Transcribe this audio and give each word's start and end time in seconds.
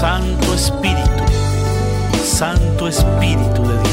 Santo 0.00 0.54
Espíritu, 0.54 1.24
Santo 2.24 2.88
Espíritu 2.88 3.60
de 3.60 3.76
Dios. 3.82 3.89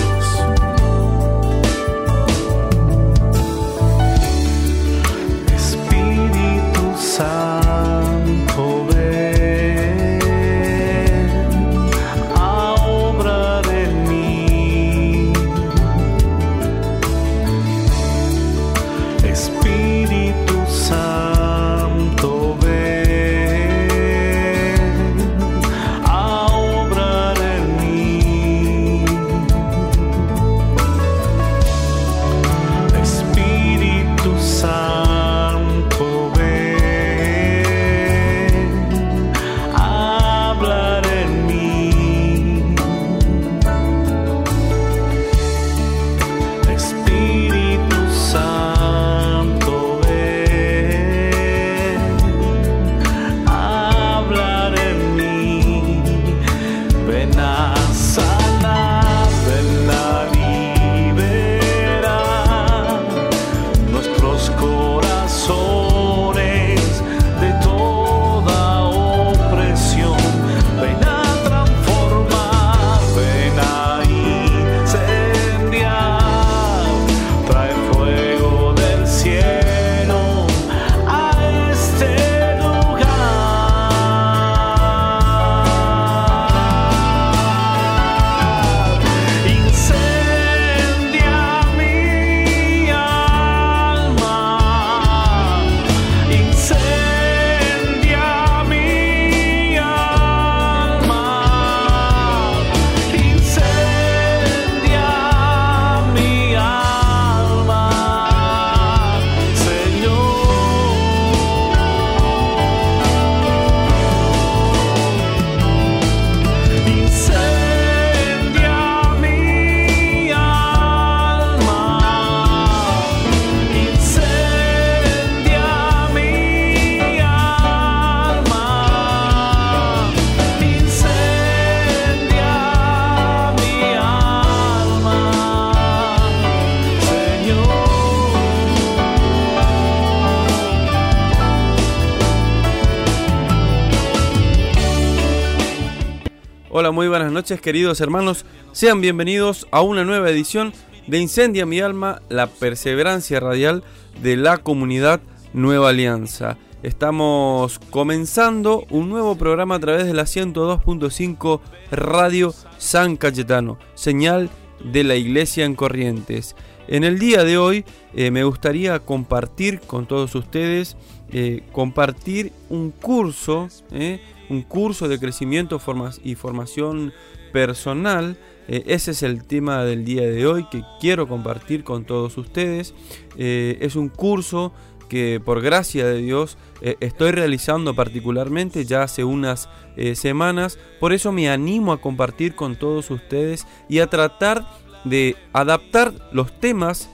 Queridos 147.56 148.02
hermanos. 148.02 148.46
Sean 148.74 149.00
bienvenidos 149.00 149.68
a 149.72 149.82
una 149.82 150.04
nueva 150.04 150.30
edición 150.30 150.74
de 151.08 151.20
Incendia 151.20 151.66
mi 151.66 151.80
alma, 151.80 152.22
la 152.28 152.48
perseverancia 152.48 153.40
radial 153.40 153.86
de 154.22 154.36
la 154.36 154.58
comunidad 154.58 155.22
Nueva 155.54 155.90
Alianza. 155.90 156.58
Estamos 156.84 157.80
comenzando 157.90 158.86
un 158.90 159.08
nuevo 159.08 159.38
programa 159.38 159.76
a 159.76 159.80
través 159.80 160.06
de 160.06 160.14
la 160.14 160.24
102.5 160.24 161.62
Radio 161.90 162.54
San 162.78 163.16
Cayetano, 163.16 163.80
señal 163.96 164.50
de 164.84 165.06
la 165.06 165.16
Iglesia 165.16 165.64
en 165.64 165.76
Corrientes. 165.76 166.54
En 166.90 167.06
el 167.06 167.18
día 167.18 167.46
de 167.46 167.58
hoy 167.58 167.86
eh, 168.14 168.30
me 168.30 168.44
gustaría 168.44 169.00
compartir 169.00 169.80
con 169.80 170.06
todos 170.06 170.36
ustedes, 170.36 170.98
eh, 171.32 171.64
compartir 171.72 172.52
un 172.70 172.92
curso 172.92 173.70
eh, 173.92 174.20
un 174.50 174.62
curso 174.62 175.08
de 175.08 175.20
crecimiento 175.20 175.82
y 176.24 176.36
formación 176.36 177.14
personal. 177.58 178.38
Eh, 178.68 178.84
ese 178.86 179.10
es 179.10 179.24
el 179.24 179.44
tema 179.44 179.84
del 179.84 180.06
día 180.06 180.22
de 180.28 180.46
hoy 180.46 180.68
que 180.70 180.84
quiero 181.00 181.28
compartir 181.28 181.84
con 181.84 182.06
todos 182.06 182.38
ustedes. 182.38 182.94
Eh, 183.36 183.80
es 183.82 183.96
un 183.96 184.10
curso 184.10 184.74
que 185.10 185.42
por 185.44 185.62
gracia 185.62 186.06
de 186.06 186.18
Dios 186.18 186.60
eh, 186.82 186.98
estoy 187.00 187.32
realizando 187.32 187.96
particularmente 187.96 188.86
ya 188.86 189.02
hace 189.02 189.24
unas 189.24 189.70
semanas. 190.14 190.78
Por 191.00 191.14
eso 191.14 191.32
me 191.32 191.50
animo 191.50 191.94
a 191.94 192.00
compartir 192.00 192.54
con 192.54 192.76
todos 192.76 193.10
ustedes 193.10 193.66
y 193.90 193.98
a 193.98 194.06
tratar 194.06 194.68
de 195.04 195.36
adaptar 195.54 196.14
los 196.32 196.60
temas 196.60 197.10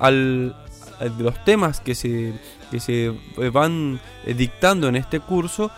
al, 0.00 0.56
los 1.20 1.44
temas 1.44 1.78
que 1.78 1.94
se, 1.94 2.32
que 2.72 2.80
se 2.80 3.14
van 3.52 4.00
dictando 4.26 4.88
en 4.88 4.96
este 4.96 5.20
curso 5.20 5.70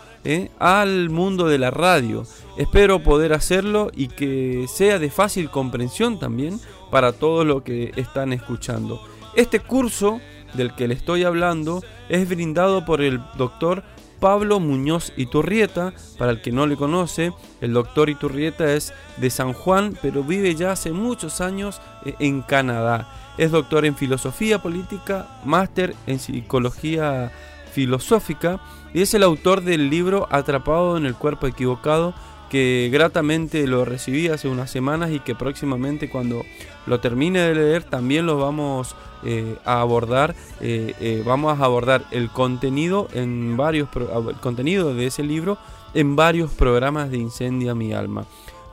al 0.57 1.11
mundo 1.11 1.47
de 1.47 1.59
la 1.59 1.69
radio. 1.69 2.25
Espero 2.57 3.01
poder 3.01 3.33
hacerlo 3.33 3.89
y 3.95 4.09
que 4.09 4.65
sea 4.67 4.99
de 4.99 5.09
fácil 5.09 5.49
comprensión 5.49 6.19
también 6.19 6.59
para 6.91 7.11
todos 7.11 7.45
los 7.45 7.63
que 7.63 7.91
están 7.95 8.31
escuchando. 8.31 9.01
Este 9.35 9.59
curso 9.59 10.19
del 10.53 10.75
que 10.75 10.87
le 10.87 10.93
estoy 10.93 11.23
hablando 11.23 11.81
es 12.09 12.29
brindado 12.29 12.85
por 12.85 13.01
el 13.01 13.19
doctor 13.37 13.83
Pablo 14.19 14.59
Muñoz 14.59 15.11
Iturrieta. 15.17 15.93
Para 16.19 16.31
el 16.31 16.41
que 16.41 16.51
no 16.51 16.67
le 16.67 16.77
conoce, 16.77 17.33
el 17.59 17.73
doctor 17.73 18.11
Iturrieta 18.11 18.71
es 18.71 18.93
de 19.17 19.31
San 19.31 19.53
Juan, 19.53 19.97
pero 20.01 20.23
vive 20.23 20.53
ya 20.53 20.71
hace 20.71 20.91
muchos 20.91 21.41
años 21.41 21.81
eh, 22.05 22.13
en 22.19 22.43
Canadá. 22.43 23.09
Es 23.39 23.49
doctor 23.49 23.83
en 23.83 23.97
filosofía 23.97 24.61
política, 24.61 25.39
máster 25.43 25.95
en 26.05 26.19
psicología 26.19 27.31
filosófica 27.73 28.59
y 28.93 29.01
es 29.01 29.15
el 29.15 29.23
autor 29.23 29.61
del 29.63 29.89
libro 29.89 30.27
Atrapado 30.29 30.95
en 30.95 31.07
el 31.07 31.15
cuerpo 31.15 31.47
equivocado 31.47 32.13
que 32.53 32.91
gratamente 32.93 33.65
lo 33.65 33.83
recibí 33.83 34.27
hace 34.27 34.47
unas 34.47 34.69
semanas 34.69 35.09
y 35.09 35.19
que 35.19 35.33
próximamente 35.33 36.07
cuando 36.07 36.45
lo 36.85 36.99
termine 36.99 37.39
de 37.39 37.55
leer 37.55 37.83
también 37.83 38.27
lo 38.27 38.37
vamos 38.37 38.95
eh, 39.23 39.57
a 39.65 39.81
abordar 39.81 40.35
eh, 40.61 40.93
eh, 40.99 41.23
vamos 41.25 41.59
a 41.59 41.65
abordar 41.65 42.05
el 42.11 42.29
contenido 42.29 43.07
en 43.15 43.57
varios 43.57 43.89
el 43.95 44.35
contenido 44.35 44.93
de 44.93 45.07
ese 45.07 45.23
libro 45.23 45.57
en 45.95 46.15
varios 46.15 46.51
programas 46.51 47.09
de 47.09 47.17
Incendia 47.17 47.73
mi 47.73 47.91
alma. 47.91 48.27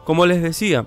Como 0.04 0.26
les 0.26 0.43
decía 0.43 0.84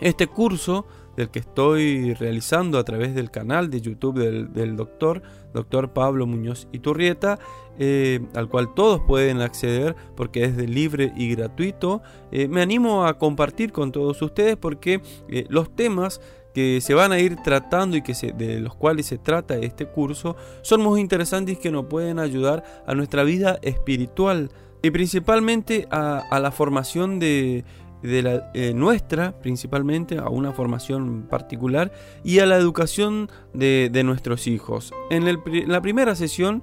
este 0.00 0.26
curso 0.26 0.84
del 1.16 1.30
que 1.30 1.38
estoy 1.38 2.14
realizando 2.14 2.78
a 2.78 2.84
través 2.84 3.14
del 3.14 3.30
canal 3.30 3.70
de 3.70 3.80
YouTube 3.80 4.18
del, 4.18 4.76
doctor, 4.76 5.22
doctor 5.54 5.92
Pablo 5.92 6.26
Muñoz 6.26 6.68
Iturrieta, 6.72 7.38
eh, 7.78 8.20
al 8.34 8.48
cual 8.48 8.74
todos 8.74 9.00
pueden 9.06 9.40
acceder 9.40 9.96
porque 10.14 10.44
es 10.44 10.56
de 10.56 10.68
libre 10.68 11.12
y 11.16 11.34
gratuito. 11.34 12.02
Eh, 12.30 12.48
me 12.48 12.62
animo 12.62 13.06
a 13.06 13.18
compartir 13.18 13.72
con 13.72 13.92
todos 13.92 14.20
ustedes 14.22 14.56
porque 14.56 15.00
eh, 15.28 15.46
los 15.48 15.74
temas 15.74 16.20
que 16.54 16.80
se 16.80 16.94
van 16.94 17.12
a 17.12 17.18
ir 17.18 17.36
tratando 17.36 17.96
y 17.96 18.02
que 18.02 18.14
de 18.32 18.60
los 18.60 18.74
cuales 18.74 19.06
se 19.06 19.18
trata 19.18 19.56
este 19.56 19.86
curso 19.86 20.36
son 20.62 20.80
muy 20.80 21.00
interesantes 21.02 21.58
que 21.58 21.70
nos 21.70 21.84
pueden 21.84 22.18
ayudar 22.18 22.64
a 22.86 22.94
nuestra 22.94 23.24
vida 23.24 23.58
espiritual 23.60 24.50
y 24.80 24.90
principalmente 24.90 25.86
a 25.90 26.38
la 26.40 26.50
formación 26.50 27.18
de 27.18 27.64
de 28.02 28.22
la 28.22 28.50
eh, 28.54 28.72
nuestra 28.74 29.32
principalmente 29.40 30.18
a 30.18 30.28
una 30.28 30.52
formación 30.52 31.26
particular 31.28 31.92
y 32.24 32.38
a 32.38 32.46
la 32.46 32.56
educación 32.56 33.30
de, 33.54 33.90
nuestros 34.04 34.46
hijos. 34.46 34.92
En, 35.10 35.24
la 35.68 35.80
primera 35.80 36.14
sesión 36.14 36.62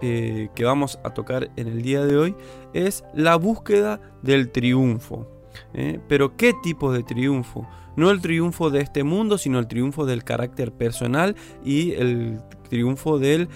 eh, 0.00 0.48
que 0.54 0.64
vamos 0.64 0.98
a 1.04 1.10
tocar 1.10 1.50
en 1.56 1.68
el 1.68 1.82
día 1.82 2.04
de 2.04 2.16
hoy 2.16 2.34
es 2.74 3.04
la 3.14 3.36
búsqueda 3.36 4.00
del 4.22 4.50
triunfo. 4.50 5.28
¿eh? 5.74 6.00
Pero 6.08 6.36
¿qué 6.36 6.52
tipo 6.62 6.92
de 6.92 7.02
triunfo? 7.02 7.68
No 7.96 8.10
el 8.10 8.20
triunfo 8.20 8.70
de 8.70 8.80
este 8.80 9.04
mundo, 9.04 9.38
sino 9.38 9.58
el 9.58 9.68
triunfo 9.68 10.06
del 10.06 10.24
carácter 10.24 10.72
personal 10.72 11.36
y 11.64 11.92
el 11.92 12.40
triunfo 12.68 13.18
del 13.18 13.48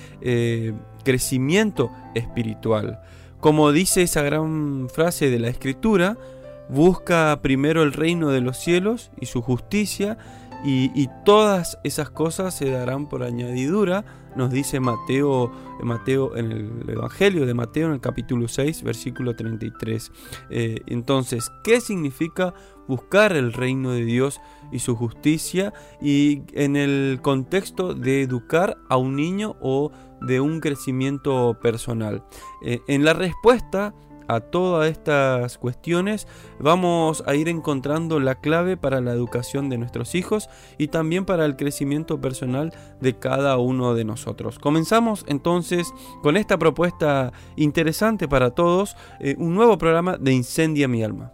crecimiento 1.02 1.90
espiritual. 2.14 3.00
Como 3.40 3.73
dice 3.73 4.02
esa 4.02 4.23
gran 4.23 4.88
frase 4.90 5.31
de 5.31 5.38
la 5.38 5.49
escritura, 5.49 6.19
busca 6.68 7.38
primero 7.42 7.82
el 7.82 7.92
reino 7.92 8.30
de 8.30 8.40
los 8.40 8.58
cielos 8.58 9.10
y 9.20 9.26
su 9.26 9.42
justicia 9.42 10.18
y, 10.64 11.08
todas 11.24 11.78
esas 11.84 12.10
cosas 12.10 12.56
se 12.56 12.70
darán 12.70 13.08
por 13.08 13.22
añadidura, 13.22 14.04
nos 14.34 14.50
dice 14.50 14.80
Mateo, 14.80 15.52
Mateo 15.80 16.36
en 16.36 16.50
el 16.50 16.90
Evangelio 16.90 17.46
de 17.46 17.54
Mateo 17.54 17.86
en 17.86 17.92
el 17.94 18.00
capítulo 18.00 18.48
6, 18.48 18.82
versículo 18.82 19.36
33. 19.36 20.10
Eh, 20.50 20.80
entonces, 20.86 21.50
¿qué 21.62 21.80
significa 21.80 22.52
buscar 22.88 23.36
el 23.36 23.52
reino 23.52 23.92
de 23.92 24.04
Dios 24.04 24.40
y 24.72 24.80
su 24.80 24.96
justicia? 24.96 25.72
Y 26.02 26.42
en 26.52 26.74
el 26.74 27.20
contexto 27.22 27.94
de 27.94 28.22
educar 28.22 28.76
a 28.88 28.96
un 28.96 29.14
niño 29.14 29.56
o 29.60 29.92
de 30.20 30.40
un 30.40 30.60
crecimiento 30.60 31.58
personal. 31.62 32.24
Eh, 32.64 32.80
en 32.88 33.04
la 33.04 33.12
respuesta 33.12 33.94
a 34.28 34.40
todas 34.40 34.90
estas 34.90 35.58
cuestiones 35.58 36.26
vamos 36.58 37.23
a 37.26 37.34
ir 37.34 37.49
encontrando 37.49 38.20
la 38.20 38.37
clave 38.37 38.76
para 38.76 39.00
la 39.00 39.12
educación 39.12 39.69
de 39.69 39.78
nuestros 39.78 40.14
hijos 40.14 40.49
y 40.78 40.88
también 40.88 41.25
para 41.25 41.44
el 41.44 41.56
crecimiento 41.56 42.20
personal 42.20 42.73
de 43.00 43.19
cada 43.19 43.58
uno 43.58 43.94
de 43.94 44.05
nosotros. 44.05 44.58
Comenzamos 44.58 45.25
entonces 45.28 45.93
con 46.23 46.37
esta 46.37 46.58
propuesta 46.58 47.32
interesante 47.56 48.28
para 48.28 48.50
todos, 48.50 48.96
eh, 49.20 49.37
un 49.38 49.55
nuevo 49.55 49.78
programa 49.78 50.17
de 50.17 50.32
Incendia 50.32 50.88
mi 50.88 51.02
alma. 51.02 51.32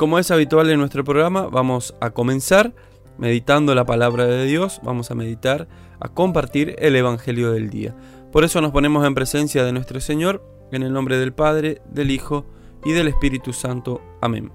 Como 0.00 0.18
es 0.18 0.30
habitual 0.30 0.70
en 0.70 0.78
nuestro 0.78 1.04
programa, 1.04 1.48
vamos 1.48 1.94
a 2.00 2.08
comenzar 2.08 2.72
meditando 3.18 3.74
la 3.74 3.84
palabra 3.84 4.24
de 4.24 4.46
Dios, 4.46 4.80
vamos 4.82 5.10
a 5.10 5.14
meditar, 5.14 5.68
a 6.00 6.08
compartir 6.08 6.74
el 6.78 6.96
Evangelio 6.96 7.52
del 7.52 7.68
día. 7.68 7.94
Por 8.32 8.44
eso 8.44 8.62
nos 8.62 8.72
ponemos 8.72 9.06
en 9.06 9.14
presencia 9.14 9.62
de 9.62 9.72
nuestro 9.72 10.00
Señor, 10.00 10.42
en 10.72 10.84
el 10.84 10.94
nombre 10.94 11.18
del 11.18 11.34
Padre, 11.34 11.82
del 11.90 12.10
Hijo 12.10 12.46
y 12.82 12.92
del 12.92 13.08
Espíritu 13.08 13.52
Santo. 13.52 14.00
Amén. 14.22 14.50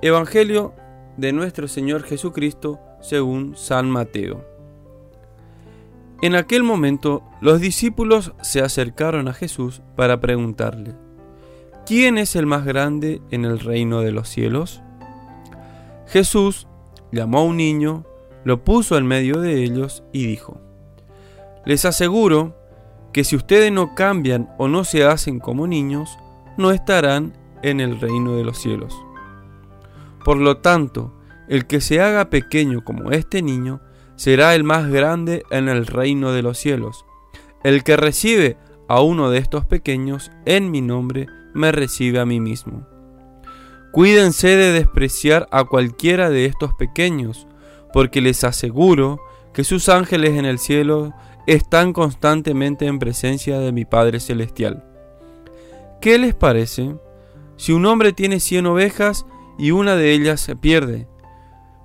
Evangelio 0.00 0.72
de 1.18 1.34
nuestro 1.34 1.68
Señor 1.68 2.02
Jesucristo 2.02 2.80
según 3.02 3.58
San 3.58 3.90
Mateo. 3.90 4.46
En 6.22 6.36
aquel 6.36 6.62
momento 6.62 7.22
los 7.42 7.60
discípulos 7.60 8.32
se 8.40 8.62
acercaron 8.62 9.28
a 9.28 9.34
Jesús 9.34 9.82
para 9.94 10.20
preguntarle, 10.20 10.94
¿quién 11.86 12.18
es 12.18 12.36
el 12.36 12.46
más 12.46 12.64
grande 12.64 13.20
en 13.30 13.44
el 13.44 13.60
reino 13.60 14.00
de 14.00 14.12
los 14.12 14.28
cielos? 14.28 14.82
Jesús 16.06 16.66
llamó 17.12 17.38
a 17.38 17.44
un 17.44 17.56
niño, 17.56 18.04
lo 18.44 18.64
puso 18.64 18.96
en 18.98 19.06
medio 19.06 19.40
de 19.40 19.62
ellos 19.62 20.04
y 20.12 20.26
dijo, 20.26 20.60
Les 21.64 21.84
aseguro 21.84 22.56
que 23.12 23.24
si 23.24 23.36
ustedes 23.36 23.72
no 23.72 23.94
cambian 23.94 24.50
o 24.58 24.68
no 24.68 24.84
se 24.84 25.04
hacen 25.04 25.38
como 25.38 25.66
niños, 25.66 26.18
no 26.56 26.72
estarán 26.72 27.32
en 27.62 27.80
el 27.80 28.00
reino 28.00 28.36
de 28.36 28.44
los 28.44 28.58
cielos. 28.58 28.94
Por 30.24 30.38
lo 30.38 30.58
tanto, 30.58 31.14
el 31.48 31.66
que 31.66 31.80
se 31.80 32.00
haga 32.00 32.30
pequeño 32.30 32.84
como 32.84 33.10
este 33.10 33.42
niño, 33.42 33.80
será 34.16 34.54
el 34.54 34.64
más 34.64 34.88
grande 34.88 35.44
en 35.50 35.68
el 35.68 35.86
reino 35.86 36.32
de 36.32 36.42
los 36.42 36.58
cielos. 36.58 37.04
El 37.62 37.82
que 37.84 37.96
recibe 37.96 38.56
a 38.88 39.00
uno 39.00 39.30
de 39.30 39.38
estos 39.38 39.64
pequeños 39.64 40.30
en 40.44 40.70
mi 40.70 40.80
nombre, 40.80 41.26
me 41.54 41.72
recibe 41.72 42.20
a 42.20 42.26
mí 42.26 42.40
mismo. 42.40 42.86
Cuídense 43.92 44.48
de 44.48 44.72
despreciar 44.72 45.46
a 45.52 45.64
cualquiera 45.64 46.28
de 46.28 46.46
estos 46.46 46.74
pequeños, 46.74 47.46
porque 47.92 48.20
les 48.20 48.42
aseguro 48.42 49.20
que 49.52 49.62
sus 49.62 49.88
ángeles 49.88 50.32
en 50.32 50.44
el 50.44 50.58
cielo 50.58 51.14
están 51.46 51.92
constantemente 51.92 52.86
en 52.86 52.98
presencia 52.98 53.60
de 53.60 53.70
mi 53.70 53.84
Padre 53.84 54.18
Celestial. 54.18 54.84
¿Qué 56.00 56.18
les 56.18 56.34
parece 56.34 56.96
si 57.56 57.72
un 57.72 57.86
hombre 57.86 58.12
tiene 58.12 58.40
cien 58.40 58.66
ovejas 58.66 59.24
y 59.58 59.70
una 59.70 59.94
de 59.94 60.12
ellas 60.12 60.40
se 60.40 60.56
pierde? 60.56 61.06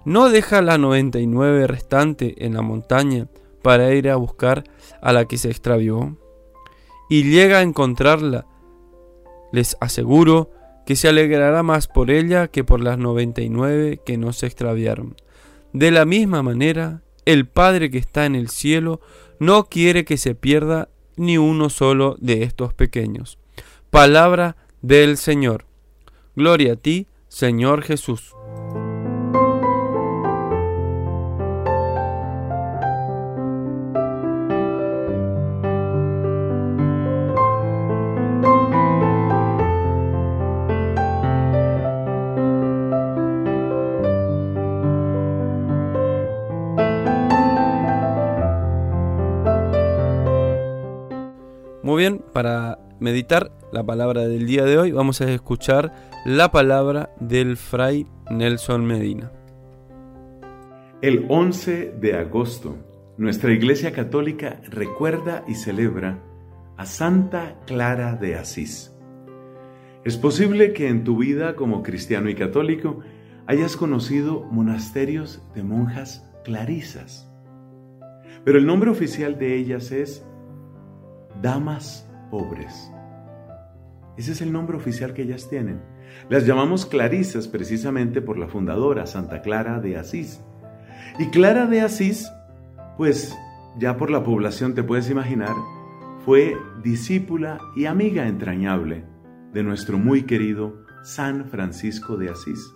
¿No 0.04 0.30
deja 0.30 0.62
la 0.62 0.78
noventa 0.78 1.20
y 1.20 1.28
nueve 1.28 1.68
restante 1.68 2.44
en 2.44 2.56
la 2.56 2.62
montaña 2.62 3.28
para 3.62 3.94
ir 3.94 4.10
a 4.10 4.16
buscar 4.16 4.64
a 5.02 5.14
la 5.14 5.26
que 5.26 5.38
se 5.38 5.50
extravió? 5.50 6.18
Y 7.10 7.24
llega 7.24 7.60
a 7.60 7.62
encontrarla 7.62 8.46
les 9.52 9.78
aseguro 9.80 10.52
que 10.86 10.96
se 10.96 11.08
alegrará 11.08 11.62
más 11.64 11.88
por 11.88 12.10
ella 12.10 12.48
que 12.48 12.64
por 12.64 12.82
las 12.82 12.98
noventa 12.98 13.42
y 13.42 13.50
nueve 13.50 14.02
que 14.06 14.18
no 14.18 14.34
se 14.34 14.48
extraviaron. 14.48 15.16
De 15.74 15.92
la 15.92 16.06
misma 16.06 16.42
manera, 16.42 17.04
el 17.26 17.48
Padre 17.48 17.92
que 17.92 18.00
está 18.00 18.26
en 18.26 18.36
el 18.36 18.50
cielo 18.50 19.02
no 19.40 19.66
quiere 19.66 20.04
que 20.04 20.18
se 20.18 20.34
pierda 20.36 20.90
ni 21.16 21.38
uno 21.38 21.70
solo 21.70 22.16
de 22.20 22.44
estos 22.44 22.74
pequeños. 22.74 23.38
Palabra 23.90 24.56
del 24.82 25.18
Señor. 25.18 25.66
Gloria 26.36 26.74
a 26.74 26.76
ti, 26.76 27.08
Señor 27.28 27.84
Jesús. 27.84 28.34
Para 52.34 52.80
meditar 53.02 53.52
la 53.74 53.84
palabra 53.84 54.26
del 54.26 54.48
día 54.48 54.64
de 54.64 54.78
hoy 54.78 54.94
vamos 54.94 55.20
a 55.20 55.30
escuchar 55.30 55.94
la 56.24 56.50
palabra 56.50 57.10
del 57.20 57.58
fray 57.58 58.08
Nelson 58.32 58.86
Medina. 58.86 59.34
El 61.02 61.26
11 61.28 61.96
de 62.00 62.14
agosto, 62.14 62.78
nuestra 63.18 63.52
Iglesia 63.52 63.92
Católica 63.92 64.62
recuerda 64.70 65.44
y 65.46 65.56
celebra 65.56 66.24
a 66.78 66.86
Santa 66.86 67.58
Clara 67.66 68.16
de 68.16 68.36
Asís. 68.36 68.96
Es 70.06 70.16
posible 70.16 70.72
que 70.72 70.88
en 70.88 71.04
tu 71.04 71.18
vida 71.18 71.58
como 71.58 71.84
cristiano 71.84 72.30
y 72.30 72.36
católico 72.36 73.02
hayas 73.46 73.76
conocido 73.76 74.46
monasterios 74.46 75.44
de 75.54 75.64
monjas 75.64 76.32
clarisas, 76.46 77.30
pero 78.46 78.58
el 78.58 78.66
nombre 78.66 78.90
oficial 78.90 79.38
de 79.38 79.58
ellas 79.58 79.92
es 79.92 80.26
damas 81.42 82.10
pobres. 82.30 82.92
Ese 84.18 84.34
es 84.34 84.42
el 84.42 84.52
nombre 84.52 84.78
oficial 84.78 85.14
que 85.14 85.22
ellas 85.22 85.50
tienen. 85.50 85.82
Las 86.30 86.46
llamamos 86.46 86.86
clarisas 86.86 87.48
precisamente 87.48 88.22
por 88.22 88.38
la 88.38 88.48
fundadora, 88.48 89.06
Santa 89.06 89.42
Clara 89.42 89.80
de 89.80 89.98
Asís. 89.98 90.42
Y 91.18 91.28
Clara 91.28 91.68
de 91.68 91.82
Asís, 91.82 92.30
pues 92.98 93.38
ya 93.78 93.96
por 93.98 94.12
la 94.12 94.24
población 94.24 94.74
te 94.76 94.84
puedes 94.84 95.10
imaginar, 95.10 95.56
fue 96.26 96.58
discípula 96.84 97.60
y 97.76 97.86
amiga 97.86 98.28
entrañable 98.28 99.06
de 99.54 99.64
nuestro 99.64 99.98
muy 99.98 100.24
querido 100.24 100.84
San 101.04 101.46
Francisco 101.46 102.18
de 102.18 102.30
Asís. 102.30 102.74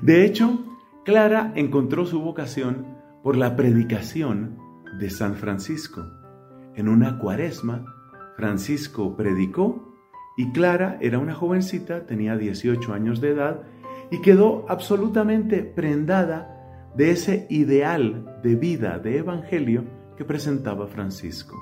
De 0.00 0.24
hecho, 0.24 0.64
Clara 1.04 1.52
encontró 1.54 2.06
su 2.06 2.20
vocación 2.20 2.86
por 3.22 3.36
la 3.36 3.56
predicación 3.56 4.56
de 4.98 5.10
San 5.10 5.34
Francisco. 5.34 6.19
En 6.80 6.88
una 6.88 7.18
cuaresma, 7.18 7.84
Francisco 8.38 9.14
predicó 9.14 9.94
y 10.38 10.50
Clara 10.50 10.96
era 11.02 11.18
una 11.18 11.34
jovencita, 11.34 12.06
tenía 12.06 12.38
18 12.38 12.94
años 12.94 13.20
de 13.20 13.32
edad 13.32 13.64
y 14.10 14.22
quedó 14.22 14.64
absolutamente 14.66 15.62
prendada 15.62 16.90
de 16.96 17.10
ese 17.10 17.46
ideal 17.50 18.40
de 18.42 18.54
vida, 18.54 18.98
de 18.98 19.18
evangelio 19.18 19.84
que 20.16 20.24
presentaba 20.24 20.86
Francisco. 20.86 21.54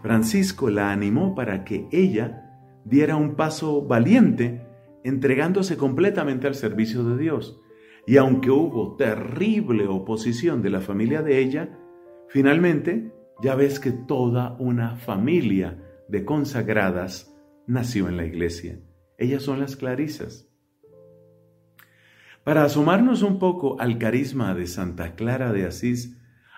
Francisco 0.00 0.70
la 0.70 0.92
animó 0.92 1.34
para 1.34 1.64
que 1.64 1.88
ella 1.90 2.60
diera 2.84 3.16
un 3.16 3.34
paso 3.34 3.84
valiente 3.84 4.64
entregándose 5.02 5.76
completamente 5.76 6.46
al 6.46 6.54
servicio 6.54 7.02
de 7.02 7.18
Dios. 7.20 7.60
Y 8.06 8.16
aunque 8.16 8.52
hubo 8.52 8.94
terrible 8.94 9.88
oposición 9.88 10.62
de 10.62 10.70
la 10.70 10.80
familia 10.80 11.20
de 11.20 11.40
ella, 11.40 11.77
finalmente 12.28 13.12
ya 13.42 13.54
ves 13.54 13.80
que 13.80 13.92
toda 13.92 14.56
una 14.58 14.96
familia 14.96 15.82
de 16.08 16.24
consagradas 16.24 17.34
nació 17.66 18.08
en 18.08 18.16
la 18.16 18.24
iglesia. 18.24 18.80
Ellas 19.18 19.42
son 19.42 19.60
las 19.60 19.76
clarisas. 19.76 20.48
Para 22.44 22.64
asomarnos 22.64 23.22
un 23.22 23.38
poco 23.38 23.78
al 23.80 23.98
carisma 23.98 24.54
de 24.54 24.66
Santa 24.66 25.14
Clara 25.14 25.52
de 25.52 25.66
Asís, 25.66 26.16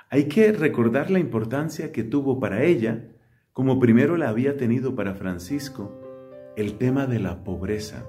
hay 0.09 0.25
que 0.25 0.53
recordar 0.53 1.11
la 1.11 1.19
importancia 1.19 1.93
que 1.93 2.05
tuvo 2.05 2.39
para 2.39 2.65
ella, 2.65 3.09
como 3.53 3.79
primero 3.81 4.17
la 4.17 4.29
había 4.29 4.57
tenido 4.57 4.95
para 4.95 5.15
Francisco, 5.15 6.01
el 6.57 6.79
tema 6.79 7.07
de 7.07 7.19
la 7.19 7.43
pobreza. 7.45 8.07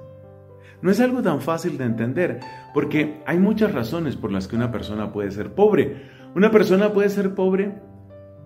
No 0.82 0.90
es 0.90 1.00
algo 1.00 1.22
tan 1.22 1.42
fácil 1.42 1.78
de 1.78 1.86
entender, 1.86 2.40
porque 2.74 3.22
hay 3.26 3.38
muchas 3.38 3.72
razones 3.72 4.16
por 4.16 4.32
las 4.32 4.48
que 4.48 4.56
una 4.56 4.72
persona 4.72 5.12
puede 5.12 5.32
ser 5.32 5.54
pobre. 5.54 6.04
Una 6.34 6.50
persona 6.50 6.94
puede 6.94 7.10
ser 7.10 7.36
pobre 7.36 7.76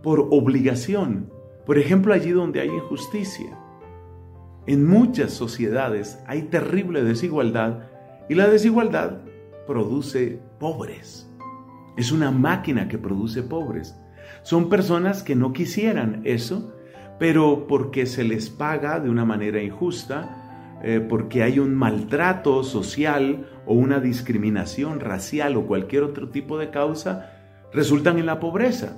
por 0.02 0.28
obligación, 0.32 1.32
por 1.68 1.78
ejemplo 1.78 2.14
allí 2.14 2.32
donde 2.32 2.60
hay 2.60 2.70
injusticia. 2.70 3.60
En 4.66 4.88
muchas 4.88 5.32
sociedades 5.34 6.18
hay 6.26 6.44
terrible 6.44 7.04
desigualdad 7.04 7.84
y 8.28 8.34
la 8.34 8.48
desigualdad 8.48 9.22
produce 9.68 10.40
pobres. 10.60 11.32
Es 11.96 12.12
una 12.12 12.32
máquina 12.32 12.88
que 12.88 12.98
produce 12.98 13.44
pobres. 13.44 13.96
Son 14.42 14.68
personas 14.68 15.22
que 15.22 15.36
no 15.36 15.54
quisieran 15.54 16.22
eso, 16.24 16.74
pero 17.20 17.68
porque 17.68 18.08
se 18.08 18.24
les 18.24 18.50
paga 18.50 19.00
de 19.00 19.12
una 19.12 19.26
manera 19.26 19.62
injusta, 19.62 20.80
eh, 20.84 21.06
porque 21.08 21.44
hay 21.44 21.60
un 21.60 21.76
maltrato 21.76 22.64
social 22.64 23.48
o 23.68 23.76
una 23.76 24.00
discriminación 24.00 25.00
racial 25.00 25.56
o 25.56 25.68
cualquier 25.68 26.02
otro 26.02 26.30
tipo 26.30 26.58
de 26.58 26.72
causa, 26.72 27.35
resultan 27.76 28.18
en 28.18 28.26
la 28.26 28.40
pobreza. 28.40 28.96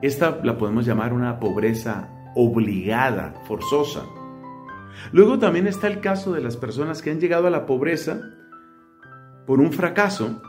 Esta 0.00 0.40
la 0.42 0.56
podemos 0.56 0.86
llamar 0.86 1.12
una 1.12 1.40
pobreza 1.40 2.08
obligada, 2.34 3.34
forzosa. 3.46 4.04
Luego 5.12 5.38
también 5.38 5.66
está 5.66 5.88
el 5.88 6.00
caso 6.00 6.32
de 6.32 6.40
las 6.40 6.56
personas 6.56 7.02
que 7.02 7.10
han 7.10 7.20
llegado 7.20 7.46
a 7.46 7.50
la 7.50 7.66
pobreza 7.66 8.20
por 9.46 9.60
un 9.60 9.72
fracaso, 9.72 10.40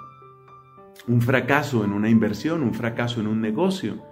un 1.08 1.22
fracaso 1.22 1.84
en 1.84 1.94
una 1.94 2.10
inversión, 2.10 2.62
un 2.62 2.74
fracaso 2.74 3.20
en 3.22 3.28
un 3.28 3.42
negocio. 3.42 4.04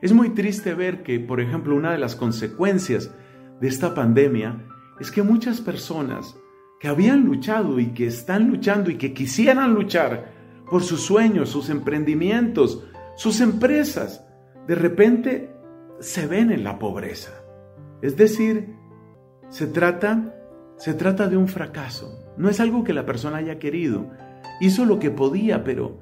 Es 0.00 0.12
muy 0.12 0.30
triste 0.30 0.74
ver 0.74 1.02
que, 1.02 1.20
por 1.20 1.40
ejemplo, 1.40 1.74
una 1.74 1.92
de 1.92 1.98
las 1.98 2.16
consecuencias 2.16 3.14
de 3.60 3.68
esta 3.68 3.94
pandemia 3.94 4.64
es 5.00 5.10
que 5.10 5.22
muchas 5.22 5.60
personas 5.60 6.36
que 6.80 6.88
habían 6.88 7.24
luchado 7.24 7.78
y 7.80 7.92
que 7.92 8.06
están 8.06 8.48
luchando 8.48 8.90
y 8.90 8.96
que 8.96 9.14
quisieran 9.14 9.74
luchar 9.74 10.35
por 10.70 10.82
sus 10.82 11.02
sueños, 11.02 11.50
sus 11.50 11.70
emprendimientos, 11.70 12.84
sus 13.16 13.40
empresas, 13.40 14.26
de 14.66 14.74
repente 14.74 15.54
se 16.00 16.26
ven 16.26 16.50
en 16.50 16.64
la 16.64 16.78
pobreza. 16.78 17.32
Es 18.02 18.16
decir, 18.16 18.74
se 19.48 19.66
trata, 19.66 20.34
se 20.76 20.94
trata 20.94 21.28
de 21.28 21.36
un 21.36 21.48
fracaso. 21.48 22.18
No 22.36 22.48
es 22.48 22.60
algo 22.60 22.84
que 22.84 22.92
la 22.92 23.06
persona 23.06 23.38
haya 23.38 23.58
querido. 23.58 24.10
Hizo 24.60 24.84
lo 24.84 24.98
que 24.98 25.10
podía, 25.10 25.64
pero 25.64 26.00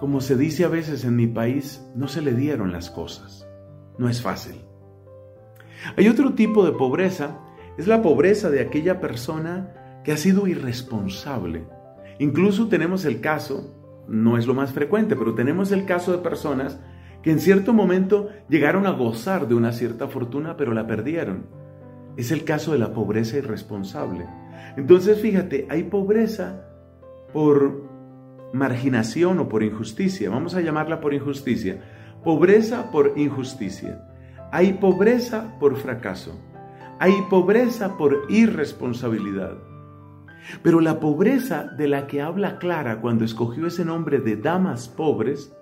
como 0.00 0.20
se 0.20 0.36
dice 0.36 0.64
a 0.64 0.68
veces 0.68 1.04
en 1.04 1.16
mi 1.16 1.26
país, 1.26 1.82
no 1.94 2.08
se 2.08 2.20
le 2.20 2.34
dieron 2.34 2.72
las 2.72 2.90
cosas. 2.90 3.48
No 3.96 4.08
es 4.08 4.20
fácil. 4.20 4.60
Hay 5.96 6.08
otro 6.08 6.34
tipo 6.34 6.64
de 6.64 6.72
pobreza, 6.72 7.38
es 7.78 7.86
la 7.86 8.02
pobreza 8.02 8.50
de 8.50 8.60
aquella 8.60 9.00
persona 9.00 10.00
que 10.04 10.12
ha 10.12 10.16
sido 10.16 10.46
irresponsable. 10.46 11.66
Incluso 12.18 12.68
tenemos 12.68 13.04
el 13.04 13.20
caso, 13.20 13.74
no 14.08 14.38
es 14.38 14.46
lo 14.46 14.54
más 14.54 14.72
frecuente, 14.72 15.16
pero 15.16 15.34
tenemos 15.34 15.72
el 15.72 15.84
caso 15.84 16.12
de 16.12 16.18
personas 16.18 16.80
que 17.22 17.30
en 17.30 17.40
cierto 17.40 17.72
momento 17.72 18.28
llegaron 18.48 18.86
a 18.86 18.90
gozar 18.90 19.48
de 19.48 19.54
una 19.54 19.72
cierta 19.72 20.08
fortuna, 20.08 20.56
pero 20.56 20.74
la 20.74 20.86
perdieron. 20.86 21.46
Es 22.16 22.30
el 22.30 22.44
caso 22.44 22.72
de 22.72 22.78
la 22.78 22.92
pobreza 22.92 23.38
irresponsable. 23.38 24.26
Entonces, 24.76 25.20
fíjate, 25.20 25.66
hay 25.70 25.84
pobreza 25.84 26.66
por 27.32 27.82
marginación 28.52 29.38
o 29.40 29.48
por 29.48 29.62
injusticia. 29.62 30.30
Vamos 30.30 30.54
a 30.54 30.60
llamarla 30.60 31.00
por 31.00 31.14
injusticia. 31.14 31.82
Pobreza 32.22 32.90
por 32.90 33.14
injusticia. 33.16 34.06
Hay 34.52 34.74
pobreza 34.74 35.56
por 35.58 35.76
fracaso. 35.76 36.38
Hay 37.00 37.14
pobreza 37.30 37.96
por 37.96 38.26
irresponsabilidad. 38.28 39.56
Pero 40.62 40.80
la 40.80 41.00
pobreza 41.00 41.64
de 41.64 41.88
la 41.88 42.06
que 42.06 42.22
habla 42.22 42.58
Clara 42.58 43.00
cuando 43.00 43.24
escogió 43.24 43.66
ese 43.66 43.84
nombre 43.84 44.18
de 44.18 44.36
damas 44.36 44.88
pobres, 44.88 45.54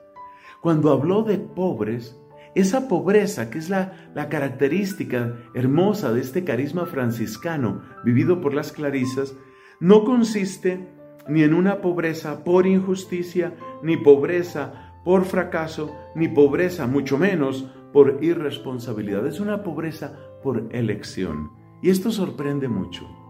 cuando 0.60 0.92
habló 0.92 1.22
de 1.22 1.38
pobres, 1.38 2.18
esa 2.54 2.86
pobreza, 2.86 3.50
que 3.50 3.58
es 3.58 3.70
la, 3.70 4.12
característica 4.28 5.36
hermosa 5.54 6.12
de 6.12 6.20
este 6.20 6.44
carisma 6.44 6.86
franciscano 6.86 7.82
vivido 8.04 8.40
por 8.40 8.52
las 8.52 8.72
clarisas, 8.72 9.34
no 9.80 10.04
consiste 10.04 10.88
ni 11.28 11.42
en 11.42 11.54
una 11.54 11.80
pobreza 11.80 12.44
por 12.44 12.66
injusticia, 12.66 13.54
ni 13.82 13.96
pobreza 13.96 15.00
por 15.04 15.24
fracaso, 15.24 15.96
ni 16.14 16.28
pobreza 16.28 16.86
mucho 16.86 17.16
menos 17.16 17.66
por 17.92 18.18
irresponsabilidad. 18.22 19.26
Es 19.26 19.40
una 19.40 19.62
pobreza 19.62 20.18
por 20.42 20.68
elección. 20.72 21.50
Y 21.80 21.90
esto 21.90 22.10
sorprende 22.10 22.68
mucho. 22.68 23.21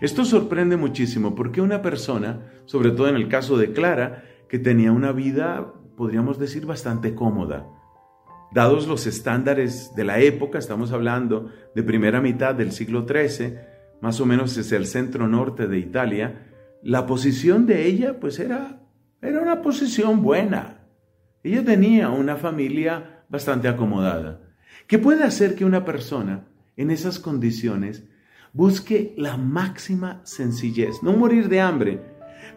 Esto 0.00 0.24
sorprende 0.24 0.76
muchísimo 0.76 1.34
porque 1.34 1.60
una 1.60 1.82
persona, 1.82 2.50
sobre 2.66 2.90
todo 2.90 3.08
en 3.08 3.16
el 3.16 3.28
caso 3.28 3.56
de 3.56 3.72
Clara, 3.72 4.24
que 4.48 4.58
tenía 4.58 4.92
una 4.92 5.12
vida, 5.12 5.72
podríamos 5.96 6.38
decir, 6.38 6.66
bastante 6.66 7.14
cómoda. 7.14 7.66
Dados 8.52 8.86
los 8.86 9.06
estándares 9.06 9.94
de 9.94 10.04
la 10.04 10.20
época, 10.20 10.58
estamos 10.58 10.92
hablando 10.92 11.50
de 11.74 11.82
primera 11.82 12.20
mitad 12.20 12.54
del 12.54 12.72
siglo 12.72 13.06
XIII, 13.06 13.58
más 14.00 14.20
o 14.20 14.26
menos 14.26 14.56
es 14.56 14.72
el 14.72 14.86
centro 14.86 15.26
norte 15.26 15.66
de 15.66 15.78
Italia, 15.78 16.46
la 16.82 17.06
posición 17.06 17.66
de 17.66 17.86
ella 17.86 18.20
pues 18.20 18.38
era, 18.38 18.82
era 19.20 19.40
una 19.40 19.62
posición 19.62 20.22
buena. 20.22 20.82
Ella 21.42 21.64
tenía 21.64 22.10
una 22.10 22.36
familia 22.36 23.24
bastante 23.28 23.68
acomodada. 23.68 24.40
¿Qué 24.86 24.98
puede 24.98 25.24
hacer 25.24 25.54
que 25.56 25.64
una 25.64 25.84
persona 25.84 26.46
en 26.76 26.90
esas 26.90 27.18
condiciones 27.18 28.04
busque 28.56 29.12
la 29.18 29.36
máxima 29.36 30.22
sencillez? 30.24 31.02
No 31.02 31.12
morir 31.12 31.48
de 31.50 31.60
hambre, 31.60 32.00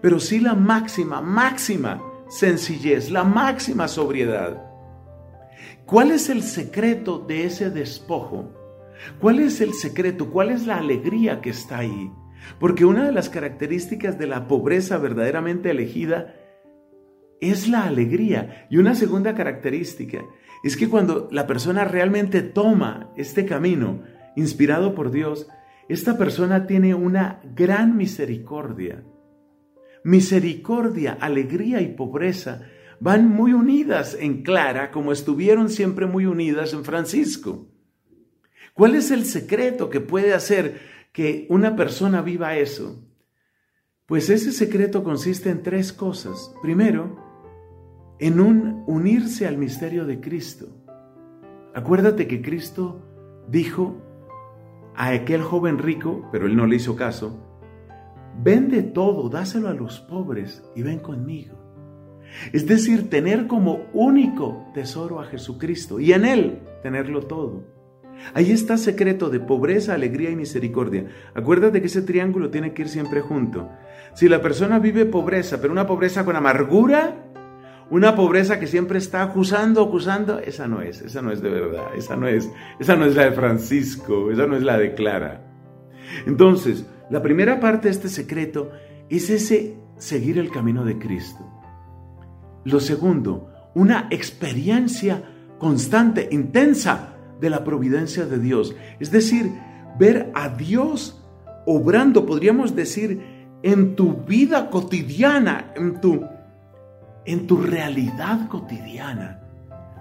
pero 0.01 0.19
sí 0.19 0.39
la 0.39 0.55
máxima, 0.55 1.21
máxima 1.21 2.01
sencillez, 2.29 3.11
la 3.11 3.25
máxima 3.25 3.89
sobriedad. 3.89 4.65
¿Cuál 5.85 6.11
es 6.11 6.29
el 6.29 6.41
secreto 6.41 7.19
de 7.19 7.45
ese 7.45 7.69
despojo? 7.69 8.53
¿Cuál 9.19 9.39
es 9.39 9.59
el 9.59 9.73
secreto? 9.73 10.29
¿Cuál 10.31 10.51
es 10.51 10.65
la 10.65 10.77
alegría 10.77 11.41
que 11.41 11.49
está 11.49 11.79
ahí? 11.79 12.11
Porque 12.59 12.85
una 12.85 13.05
de 13.05 13.11
las 13.11 13.29
características 13.29 14.17
de 14.17 14.27
la 14.27 14.47
pobreza 14.47 14.97
verdaderamente 14.99 15.69
elegida 15.69 16.33
es 17.41 17.67
la 17.67 17.83
alegría. 17.83 18.67
Y 18.69 18.77
una 18.77 18.95
segunda 18.95 19.35
característica 19.35 20.23
es 20.63 20.77
que 20.77 20.87
cuando 20.87 21.27
la 21.31 21.45
persona 21.45 21.83
realmente 21.83 22.41
toma 22.41 23.11
este 23.17 23.45
camino 23.45 24.01
inspirado 24.35 24.95
por 24.95 25.11
Dios, 25.11 25.47
esta 25.89 26.19
persona 26.19 26.67
tiene 26.67 26.93
una 26.93 27.41
gran 27.55 27.97
misericordia. 27.97 29.03
Misericordia, 30.03 31.17
alegría 31.19 31.81
y 31.81 31.87
pobreza 31.95 32.61
van 32.99 33.27
muy 33.27 33.53
unidas 33.53 34.15
en 34.19 34.43
Clara 34.43 34.91
como 34.91 35.11
estuvieron 35.11 35.69
siempre 35.69 36.05
muy 36.05 36.27
unidas 36.27 36.73
en 36.73 36.85
Francisco. 36.85 37.67
¿Cuál 38.73 38.93
es 38.93 39.09
el 39.09 39.25
secreto 39.25 39.89
que 39.89 39.99
puede 39.99 40.35
hacer 40.35 40.79
que 41.11 41.47
una 41.49 41.75
persona 41.75 42.21
viva 42.21 42.55
eso? 42.55 43.03
Pues 44.05 44.29
ese 44.29 44.51
secreto 44.51 45.03
consiste 45.03 45.49
en 45.49 45.63
tres 45.63 45.91
cosas. 45.91 46.53
Primero, 46.61 47.17
en 48.19 48.39
un 48.39 48.83
unirse 48.85 49.47
al 49.47 49.57
misterio 49.57 50.05
de 50.05 50.19
Cristo. 50.19 50.67
Acuérdate 51.73 52.27
que 52.27 52.43
Cristo 52.43 53.01
dijo 53.47 54.08
a 54.99 55.09
aquel 55.09 55.41
joven 55.41 55.79
rico, 55.79 56.29
pero 56.31 56.45
él 56.45 56.55
no 56.55 56.67
le 56.67 56.75
hizo 56.75 56.95
caso, 56.95 57.49
Vende 58.41 58.83
todo, 58.83 59.27
dáselo 59.27 59.67
a 59.67 59.73
los 59.73 59.99
pobres 59.99 60.63
y 60.73 60.81
ven 60.81 60.99
conmigo. 60.99 61.57
Es 62.53 62.65
decir, 62.67 63.09
tener 63.09 63.47
como 63.47 63.87
único 63.91 64.65
tesoro 64.73 65.19
a 65.19 65.25
Jesucristo 65.25 65.99
y 65.99 66.13
en 66.13 66.23
Él 66.23 66.59
tenerlo 66.81 67.23
todo. 67.23 67.65
Ahí 68.33 68.51
está 68.51 68.77
secreto 68.77 69.29
de 69.29 69.41
pobreza, 69.41 69.93
alegría 69.93 70.29
y 70.29 70.37
misericordia. 70.37 71.07
Acuérdate 71.33 71.81
que 71.81 71.87
ese 71.87 72.01
triángulo 72.01 72.49
tiene 72.49 72.73
que 72.73 72.83
ir 72.83 72.87
siempre 72.87 73.19
junto. 73.19 73.69
Si 74.13 74.29
la 74.29 74.41
persona 74.41 74.79
vive 74.79 75.05
pobreza, 75.05 75.59
pero 75.59 75.73
una 75.73 75.87
pobreza 75.87 76.23
con 76.23 76.37
amargura, 76.37 77.25
una 77.91 78.15
pobreza 78.15 78.59
que 78.59 78.67
siempre 78.67 78.99
está 78.99 79.23
acusando, 79.23 79.81
acusando, 79.81 80.39
esa 80.39 80.67
no 80.67 80.81
es, 80.81 81.01
esa 81.01 81.21
no 81.21 81.31
es 81.31 81.41
de 81.41 81.49
verdad, 81.49 81.95
esa 81.95 82.15
no 82.15 82.27
es, 82.27 82.49
esa 82.79 82.95
no 82.95 83.05
es 83.05 83.15
la 83.15 83.25
de 83.25 83.31
Francisco, 83.31 84.31
esa 84.31 84.45
no 84.45 84.55
es 84.55 84.63
la 84.63 84.77
de 84.77 84.93
Clara. 84.93 85.41
Entonces, 86.25 86.85
La 87.09 87.23
primera 87.23 87.59
parte 87.59 87.87
de 87.87 87.93
este 87.93 88.07
secreto 88.07 88.71
es 89.09 89.31
ese 89.31 89.75
seguir 89.97 90.37
el 90.37 90.51
camino 90.51 90.85
de 90.85 90.99
Cristo. 90.99 91.43
Lo 92.65 92.79
segundo, 92.79 93.49
una 93.73 94.07
experiencia 94.11 95.23
constante, 95.57 96.29
intensa 96.31 97.15
de 97.41 97.49
la 97.49 97.63
providencia 97.63 98.27
de 98.27 98.37
Dios. 98.37 98.75
Es 98.99 99.09
decir, 99.09 99.51
ver 99.97 100.31
a 100.35 100.49
Dios 100.49 101.19
obrando, 101.65 102.27
podríamos 102.27 102.75
decir, 102.75 103.21
en 103.63 103.95
tu 103.95 104.13
vida 104.13 104.69
cotidiana, 104.69 105.73
en 105.75 105.99
tu, 105.99 106.23
en 107.25 107.47
tu 107.47 107.57
realidad 107.57 108.47
cotidiana. 108.47 109.41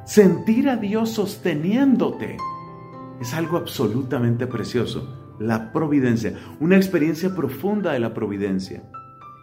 Sentir 0.05 0.69
a 0.69 0.77
Dios 0.77 1.11
sosteniéndote 1.11 2.37
es 3.21 3.35
algo 3.35 3.57
absolutamente 3.57 4.47
precioso. 4.47 5.37
La 5.39 5.73
providencia, 5.73 6.35
una 6.61 6.77
experiencia 6.77 7.35
profunda 7.35 7.93
de 7.93 8.01
la 8.01 8.15
providencia. 8.15 8.83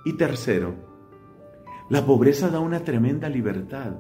Y 0.04 0.14
tercero, 0.14 0.76
la 1.90 2.06
pobreza 2.06 2.50
da 2.50 2.60
una 2.60 2.80
tremenda 2.80 3.30
libertad. 3.30 3.94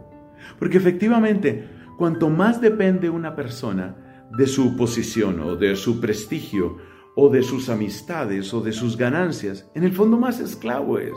Porque 0.59 0.77
efectivamente, 0.77 1.69
cuanto 1.97 2.29
más 2.29 2.61
depende 2.61 3.09
una 3.09 3.35
persona 3.35 4.25
de 4.37 4.47
su 4.47 4.75
posición 4.75 5.39
o 5.39 5.55
de 5.55 5.75
su 5.75 6.01
prestigio 6.01 6.77
o 7.15 7.29
de 7.29 7.43
sus 7.43 7.69
amistades 7.69 8.53
o 8.53 8.61
de 8.61 8.73
sus 8.73 8.97
ganancias, 8.97 9.69
en 9.75 9.83
el 9.83 9.93
fondo 9.93 10.17
más 10.17 10.39
esclavo 10.39 10.99
es. 10.99 11.13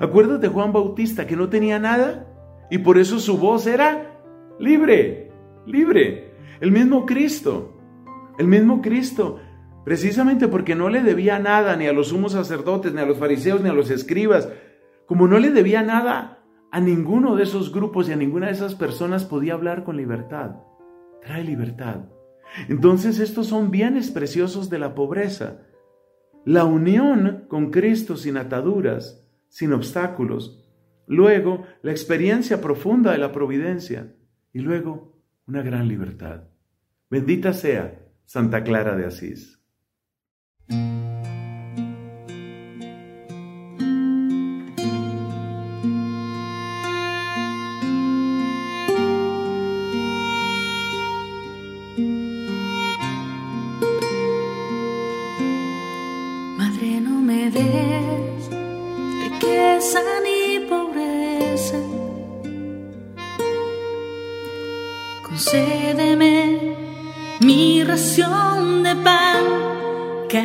Acuérdate 0.00 0.48
Juan 0.48 0.72
Bautista 0.72 1.26
que 1.26 1.36
no 1.36 1.48
tenía 1.48 1.78
nada 1.78 2.26
y 2.70 2.78
por 2.78 2.98
eso 2.98 3.18
su 3.18 3.38
voz 3.38 3.66
era 3.66 4.20
libre, 4.58 5.30
libre. 5.66 6.32
El 6.60 6.70
mismo 6.70 7.06
Cristo, 7.06 7.76
el 8.38 8.46
mismo 8.46 8.80
Cristo, 8.80 9.40
precisamente 9.84 10.48
porque 10.48 10.74
no 10.74 10.88
le 10.88 11.02
debía 11.02 11.38
nada 11.38 11.76
ni 11.76 11.86
a 11.86 11.92
los 11.92 12.08
sumos 12.08 12.32
sacerdotes, 12.32 12.94
ni 12.94 13.00
a 13.00 13.06
los 13.06 13.18
fariseos, 13.18 13.60
ni 13.60 13.68
a 13.68 13.72
los 13.72 13.90
escribas, 13.90 14.48
como 15.06 15.26
no 15.26 15.38
le 15.38 15.50
debía 15.50 15.82
nada 15.82 16.44
a 16.70 16.80
ninguno 16.80 17.36
de 17.36 17.42
esos 17.42 17.72
grupos 17.72 18.08
y 18.08 18.12
a 18.12 18.16
ninguna 18.16 18.46
de 18.46 18.52
esas 18.52 18.74
personas 18.74 19.24
podía 19.24 19.54
hablar 19.54 19.84
con 19.84 19.96
libertad. 19.96 20.56
Trae 21.20 21.44
libertad. 21.44 22.06
Entonces 22.68 23.18
estos 23.18 23.46
son 23.46 23.70
bienes 23.70 24.10
preciosos 24.10 24.70
de 24.70 24.78
la 24.78 24.94
pobreza. 24.94 25.66
La 26.44 26.64
unión 26.64 27.44
con 27.48 27.70
Cristo 27.70 28.16
sin 28.16 28.36
ataduras, 28.36 29.21
sin 29.52 29.74
obstáculos. 29.74 30.66
Luego, 31.06 31.66
la 31.82 31.90
experiencia 31.90 32.62
profunda 32.62 33.12
de 33.12 33.18
la 33.18 33.32
providencia. 33.32 34.14
Y 34.50 34.60
luego, 34.60 35.20
una 35.46 35.60
gran 35.60 35.88
libertad. 35.88 36.44
Bendita 37.10 37.52
sea 37.52 38.00
Santa 38.24 38.64
Clara 38.64 38.96
de 38.96 39.04
Asís. 39.04 39.60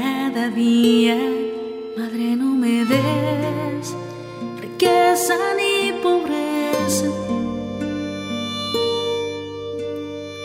cada 0.07 0.49
día. 0.49 1.17
Madre, 1.97 2.27
no 2.41 2.49
me 2.63 2.75
des 2.93 3.85
riqueza 4.65 5.35
ni 5.59 5.73
pobreza. 6.05 7.09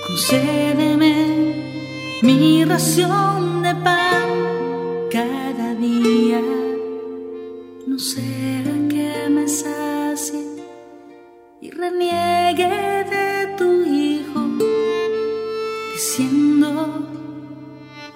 Concédeme 0.07 1.15
mi 2.27 2.65
ración 2.73 3.63
de 3.67 3.75
pan 3.87 4.31
cada 5.19 5.69
día. 5.89 6.43
No 7.89 7.97
será 8.11 8.75
que 8.93 9.11
me 9.35 9.47
sacie 9.63 10.45
y 11.65 11.69
reniegue 11.83 12.75
de 13.15 13.29
tu 13.59 13.69
hijo 14.03 14.41
diciendo 15.93 16.69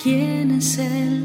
quién 0.03 0.47
es 0.61 0.79
él. 0.79 1.16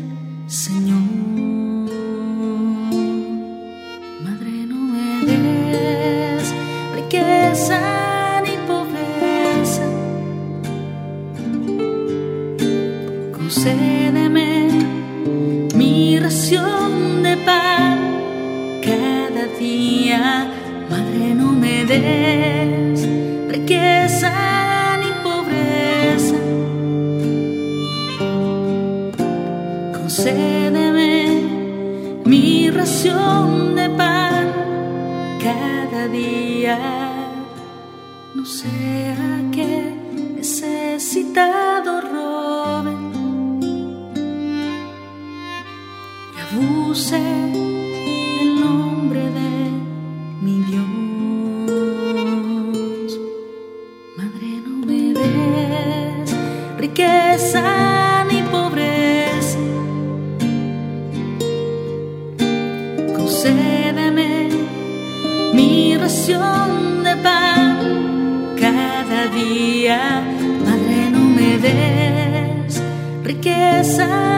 side. 73.92 74.31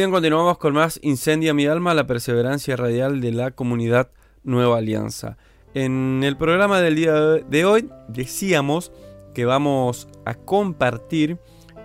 Bien, 0.00 0.12
continuamos 0.12 0.56
con 0.56 0.72
más 0.72 0.98
Incendia 1.02 1.52
mi 1.52 1.66
alma, 1.66 1.92
la 1.92 2.06
perseverancia 2.06 2.74
radial 2.74 3.20
de 3.20 3.32
la 3.32 3.50
comunidad 3.50 4.10
Nueva 4.44 4.78
Alianza. 4.78 5.36
En 5.74 6.22
el 6.24 6.38
programa 6.38 6.80
del 6.80 6.96
día 6.96 7.12
de 7.12 7.64
hoy 7.66 7.90
decíamos 8.08 8.92
que 9.34 9.44
vamos 9.44 10.08
a 10.24 10.36
compartir 10.36 11.36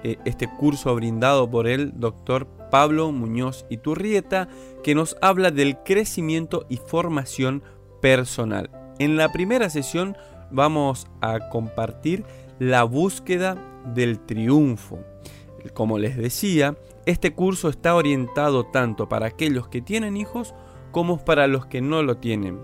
eh, 0.06 0.15
este 0.23 0.47
curso 0.47 0.95
brindado 0.95 1.51
por 1.51 1.67
el 1.67 1.99
doctor 1.99 2.47
Pablo 2.71 3.12
Muñoz 3.12 3.65
Iturrieta 3.69 4.47
que 4.82 4.95
nos 4.95 5.17
habla 5.21 5.51
del 5.51 5.80
crecimiento 5.80 6.65
y 6.69 6.78
formación 6.78 7.63
personal. 8.01 8.69
En 8.97 9.17
la 9.17 9.34
primera 9.34 9.69
sesión 9.69 10.15
vamos 10.51 11.08
a 11.19 11.49
compartir 11.49 12.23
la 12.60 12.86
búsqueda 12.86 13.58
del 13.93 14.19
triunfo. 14.21 14.99
Como 15.73 15.97
les 15.99 16.15
decía, 16.15 16.78
este 17.06 17.34
curso 17.34 17.70
está 17.70 17.96
orientado 17.96 18.65
tanto 18.65 19.08
para 19.08 19.28
aquellos 19.28 19.68
que 19.68 19.82
tienen 19.82 20.18
hijos 20.18 20.54
como 20.91 21.24
para 21.24 21.48
los 21.48 21.65
que 21.65 21.82
no 21.82 22.04
lo 22.04 22.18
tienen. 22.18 22.60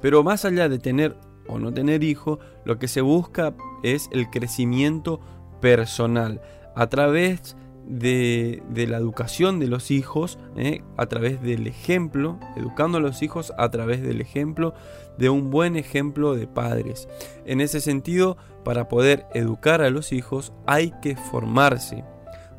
Pero 0.00 0.22
más 0.22 0.44
allá 0.44 0.68
de 0.68 0.78
tener 0.78 1.16
o 1.46 1.58
no 1.58 1.72
tener 1.72 2.02
hijos, 2.02 2.38
lo 2.64 2.78
que 2.78 2.88
se 2.88 3.00
busca 3.00 3.54
es 3.82 4.08
el 4.12 4.30
crecimiento 4.30 5.20
personal 5.60 6.40
a 6.74 6.88
través 6.88 7.56
de, 7.86 8.62
la 8.88 8.96
educación 8.96 9.60
de 9.60 9.66
los 9.66 9.90
hijos, 9.90 10.38
¿eh? 10.56 10.82
a 10.96 11.06
través 11.06 11.42
del 11.42 11.66
ejemplo, 11.66 12.38
educando 12.56 12.98
a 12.98 13.00
los 13.00 13.22
hijos 13.22 13.52
a 13.58 13.70
través 13.70 14.02
del 14.02 14.20
ejemplo 14.20 14.74
de 15.18 15.28
un 15.28 15.50
buen 15.50 15.76
ejemplo 15.76 16.34
de 16.34 16.46
padres. 16.46 17.08
En 17.44 17.60
ese 17.60 17.80
sentido, 17.80 18.36
para 18.64 18.88
poder 18.88 19.26
educar 19.34 19.82
a 19.82 19.90
los 19.90 20.12
hijos 20.12 20.52
hay 20.66 20.92
que 21.02 21.16
formarse, 21.16 22.04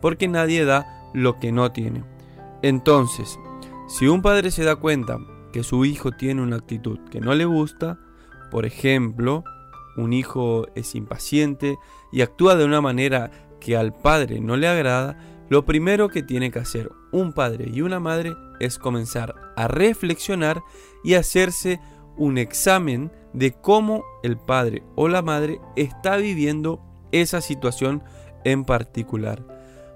porque 0.01 0.27
nadie 0.27 0.65
da 0.65 1.04
lo 1.15 1.39
que 1.39 1.51
no 1.51 1.71
tiene. 1.71 2.03
Entonces, 2.61 3.39
si 3.87 4.07
un 4.07 4.21
padre 4.21 4.51
se 4.51 4.63
da 4.63 4.75
cuenta 4.75 5.17
que 5.53 5.63
su 5.63 5.85
hijo 5.85 6.11
tiene 6.11 6.41
una 6.41 6.57
actitud 6.57 6.99
que 7.09 7.21
no 7.21 7.33
le 7.33 7.45
gusta, 7.45 7.97
por 8.51 8.65
ejemplo, 8.65 9.43
un 9.95 10.13
hijo 10.13 10.67
es 10.75 10.95
impaciente 10.95 11.77
y 12.11 12.21
actúa 12.21 12.55
de 12.55 12.65
una 12.65 12.81
manera 12.81 13.31
que 13.59 13.77
al 13.77 13.93
padre 13.93 14.41
no 14.41 14.57
le 14.57 14.67
agrada, 14.67 15.17
lo 15.49 15.65
primero 15.65 16.09
que 16.09 16.23
tiene 16.23 16.51
que 16.51 16.59
hacer 16.59 16.91
un 17.11 17.31
padre 17.31 17.69
y 17.71 17.81
una 17.81 17.99
madre 17.99 18.35
es 18.59 18.77
comenzar 18.77 19.35
a 19.55 19.67
reflexionar 19.67 20.61
y 21.03 21.13
hacerse 21.13 21.79
un 22.17 22.37
examen 22.37 23.11
de 23.33 23.53
cómo 23.53 24.03
el 24.23 24.37
padre 24.37 24.83
o 24.95 25.07
la 25.07 25.21
madre 25.21 25.59
está 25.75 26.17
viviendo 26.17 26.81
esa 27.11 27.41
situación 27.41 28.03
en 28.43 28.65
particular. 28.65 29.54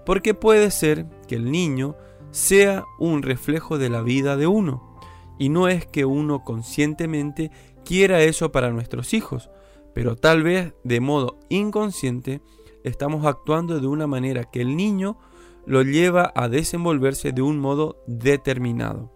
Porque 0.10 0.34
puede 0.34 0.72
ser 0.72 1.06
que 1.28 1.36
el 1.36 1.52
niño 1.52 1.96
sea 2.32 2.84
un 2.98 3.22
reflejo 3.22 3.78
de 3.78 3.90
la 3.90 4.02
vida 4.02 4.38
de 4.38 4.48
uno. 4.48 4.98
Y 5.38 5.50
no 5.50 5.68
es 5.68 5.86
que 5.86 6.04
uno 6.04 6.44
conscientemente 6.44 7.52
quiera 7.86 8.24
eso 8.24 8.52
para 8.52 8.72
nuestros 8.72 9.14
hijos, 9.14 9.52
pero 9.94 10.16
tal 10.16 10.42
vez 10.42 10.74
de 10.84 11.00
modo 11.00 11.38
inconsciente 11.50 12.42
estamos 12.84 13.28
actuando 13.28 13.80
de 13.80 13.86
una 13.86 14.08
manera 14.08 14.46
que 14.46 14.62
el 14.62 14.76
niño 14.76 15.20
lo 15.68 15.84
lleva 15.84 16.34
a 16.34 16.50
desenvolverse 16.50 17.32
de 17.32 17.44
un 17.44 17.60
modo 17.60 18.04
determinado. 18.08 19.14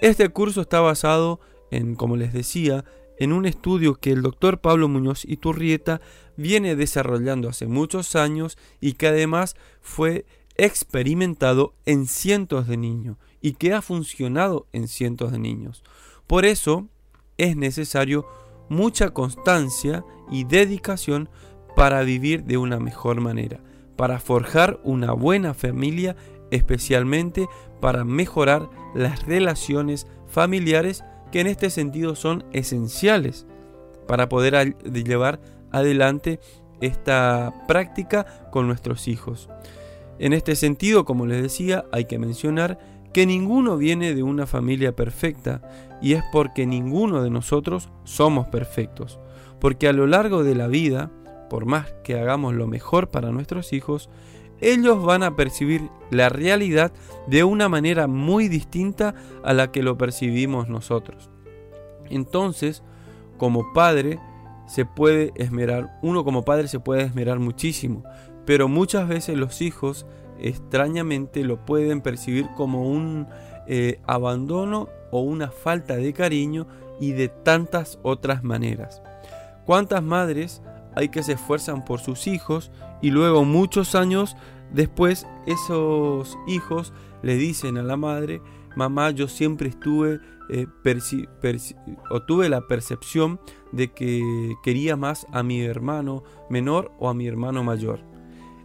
Este 0.00 0.30
curso 0.30 0.62
está 0.62 0.80
basado 0.80 1.38
en, 1.70 1.96
como 1.96 2.16
les 2.16 2.32
decía, 2.32 2.82
en 3.18 3.32
un 3.32 3.46
estudio 3.46 3.94
que 3.94 4.12
el 4.12 4.22
doctor 4.22 4.60
Pablo 4.60 4.88
Muñoz 4.88 5.24
Iturrieta 5.24 6.00
viene 6.36 6.76
desarrollando 6.76 7.48
hace 7.48 7.66
muchos 7.66 8.16
años 8.16 8.56
y 8.80 8.92
que 8.92 9.08
además 9.08 9.56
fue 9.80 10.24
experimentado 10.56 11.74
en 11.86 12.06
cientos 12.06 12.66
de 12.66 12.76
niños 12.76 13.16
y 13.40 13.52
que 13.52 13.72
ha 13.72 13.82
funcionado 13.82 14.66
en 14.72 14.88
cientos 14.88 15.32
de 15.32 15.38
niños. 15.38 15.82
Por 16.26 16.44
eso 16.44 16.88
es 17.38 17.56
necesario 17.56 18.26
mucha 18.68 19.10
constancia 19.10 20.04
y 20.30 20.44
dedicación 20.44 21.28
para 21.74 22.02
vivir 22.02 22.44
de 22.44 22.58
una 22.58 22.78
mejor 22.80 23.20
manera, 23.20 23.60
para 23.96 24.18
forjar 24.18 24.80
una 24.82 25.12
buena 25.12 25.54
familia, 25.54 26.16
especialmente 26.50 27.48
para 27.80 28.04
mejorar 28.04 28.68
las 28.94 29.24
relaciones 29.26 30.06
familiares 30.26 31.04
que 31.30 31.40
en 31.40 31.46
este 31.46 31.70
sentido 31.70 32.14
son 32.14 32.44
esenciales 32.52 33.46
para 34.06 34.28
poder 34.28 34.76
llevar 34.84 35.40
adelante 35.70 36.40
esta 36.80 37.52
práctica 37.66 38.48
con 38.50 38.66
nuestros 38.66 39.08
hijos. 39.08 39.48
En 40.18 40.32
este 40.32 40.56
sentido, 40.56 41.04
como 41.04 41.26
les 41.26 41.42
decía, 41.42 41.84
hay 41.92 42.06
que 42.06 42.18
mencionar 42.18 42.78
que 43.12 43.26
ninguno 43.26 43.76
viene 43.76 44.14
de 44.14 44.22
una 44.22 44.46
familia 44.46 44.94
perfecta 44.94 45.62
y 46.00 46.14
es 46.14 46.22
porque 46.32 46.66
ninguno 46.66 47.22
de 47.22 47.30
nosotros 47.30 47.88
somos 48.04 48.48
perfectos, 48.48 49.18
porque 49.60 49.88
a 49.88 49.92
lo 49.92 50.06
largo 50.06 50.44
de 50.44 50.54
la 50.54 50.66
vida, 50.66 51.10
por 51.50 51.66
más 51.66 51.92
que 52.04 52.18
hagamos 52.18 52.54
lo 52.54 52.66
mejor 52.66 53.08
para 53.08 53.30
nuestros 53.30 53.72
hijos, 53.72 54.10
ellos 54.60 55.02
van 55.04 55.22
a 55.22 55.36
percibir 55.36 55.88
la 56.10 56.28
realidad 56.28 56.92
de 57.26 57.44
una 57.44 57.68
manera 57.68 58.06
muy 58.06 58.48
distinta 58.48 59.14
a 59.44 59.52
la 59.52 59.70
que 59.70 59.82
lo 59.82 59.98
percibimos 59.98 60.68
nosotros. 60.68 61.30
Entonces, 62.10 62.82
como 63.36 63.72
padre, 63.72 64.18
se 64.66 64.84
puede 64.84 65.32
esmerar, 65.36 65.98
uno 66.02 66.24
como 66.24 66.44
padre 66.44 66.68
se 66.68 66.80
puede 66.80 67.02
esmerar 67.02 67.38
muchísimo, 67.38 68.02
pero 68.44 68.68
muchas 68.68 69.08
veces 69.08 69.36
los 69.36 69.60
hijos 69.62 70.06
extrañamente 70.40 71.44
lo 71.44 71.64
pueden 71.64 72.00
percibir 72.00 72.48
como 72.56 72.88
un 72.88 73.26
eh, 73.66 74.00
abandono 74.06 74.88
o 75.10 75.20
una 75.20 75.50
falta 75.50 75.96
de 75.96 76.12
cariño 76.12 76.66
y 77.00 77.12
de 77.12 77.28
tantas 77.28 77.98
otras 78.02 78.42
maneras. 78.42 79.02
¿Cuántas 79.66 80.02
madres 80.02 80.62
hay 80.98 81.10
que 81.10 81.22
se 81.22 81.34
esfuerzan 81.34 81.84
por 81.84 82.00
sus 82.00 82.26
hijos 82.26 82.72
y 83.00 83.12
luego 83.12 83.44
muchos 83.44 83.94
años 83.94 84.36
después 84.72 85.28
esos 85.46 86.36
hijos 86.48 86.92
le 87.22 87.36
dicen 87.36 87.78
a 87.78 87.84
la 87.84 87.96
madre, 87.96 88.42
mamá, 88.74 89.12
yo 89.12 89.28
siempre 89.28 89.68
estuve 89.68 90.18
eh, 90.50 90.66
o 92.10 92.22
tuve 92.22 92.48
la 92.48 92.66
percepción 92.66 93.38
de 93.70 93.92
que 93.92 94.56
quería 94.64 94.96
más 94.96 95.24
a 95.32 95.44
mi 95.44 95.60
hermano 95.62 96.24
menor 96.50 96.90
o 96.98 97.08
a 97.08 97.14
mi 97.14 97.28
hermano 97.28 97.62
mayor. 97.62 98.00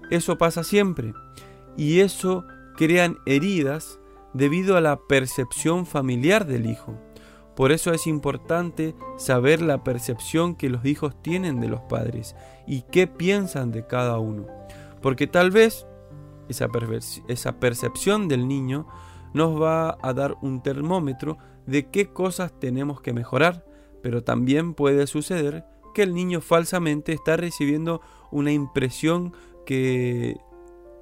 Eso 0.10 0.36
pasa 0.40 0.64
siempre 0.64 1.14
y 1.78 2.00
eso 2.00 2.46
crean 2.76 3.20
heridas 3.28 4.00
debido 4.34 4.76
a 4.76 4.82
la 4.82 5.00
percepción 5.08 5.86
familiar 5.86 6.48
del 6.48 6.66
hijo. 6.66 7.00
Por 7.56 7.72
eso 7.72 7.94
es 7.94 8.08
importante 8.08 8.96
saber 9.18 9.62
la 9.62 9.84
percepción 9.84 10.56
que 10.56 10.70
los 10.70 10.86
hijos 10.86 11.22
tienen 11.22 11.60
de 11.60 11.68
los 11.68 11.82
padres 11.82 12.36
y 12.66 12.82
qué 12.84 13.08
piensan 13.08 13.72
de 13.72 13.86
cada 13.86 14.18
uno. 14.18 14.48
Porque 15.02 15.28
tal 15.28 15.52
vez 15.52 15.86
esa, 16.50 16.68
esa 17.28 17.60
percepción 17.60 18.28
del 18.28 18.48
niño 18.48 18.88
nos 19.34 19.62
va 19.62 19.98
a 20.02 20.14
dar 20.14 20.36
un 20.42 20.62
termómetro 20.64 21.38
de 21.66 21.90
qué 21.90 22.08
cosas 22.08 22.58
tenemos 22.60 23.02
que 23.02 23.14
mejorar, 23.14 23.66
pero 24.02 24.24
también 24.24 24.74
puede 24.74 25.08
suceder 25.08 25.66
que 25.94 26.04
el 26.04 26.14
niño 26.14 26.42
falsamente 26.42 27.14
está 27.14 27.38
recibiendo 27.38 28.02
una 28.32 28.52
impresión 28.52 29.34
que, 29.66 30.38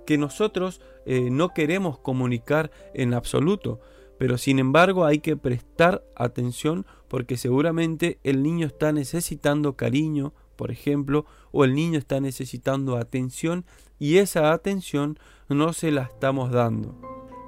que 0.05 0.17
nosotros 0.17 0.81
eh, 1.05 1.29
no 1.31 1.49
queremos 1.49 1.97
comunicar 1.97 2.71
en 2.93 3.13
absoluto 3.13 3.79
pero 4.21 4.37
sin 4.37 4.59
embargo 4.59 5.05
hay 5.05 5.17
que 5.17 5.35
prestar 5.35 6.03
atención 6.15 6.85
porque 7.07 7.37
seguramente 7.37 8.19
el 8.23 8.43
niño 8.43 8.67
está 8.67 8.91
necesitando 8.91 9.75
cariño, 9.75 10.31
por 10.57 10.69
ejemplo, 10.69 11.25
o 11.51 11.63
el 11.63 11.73
niño 11.73 11.97
está 11.97 12.19
necesitando 12.19 12.97
atención 12.97 13.65
y 13.97 14.19
esa 14.19 14.53
atención 14.53 15.17
no 15.49 15.73
se 15.73 15.89
la 15.89 16.03
estamos 16.03 16.51
dando. 16.51 17.01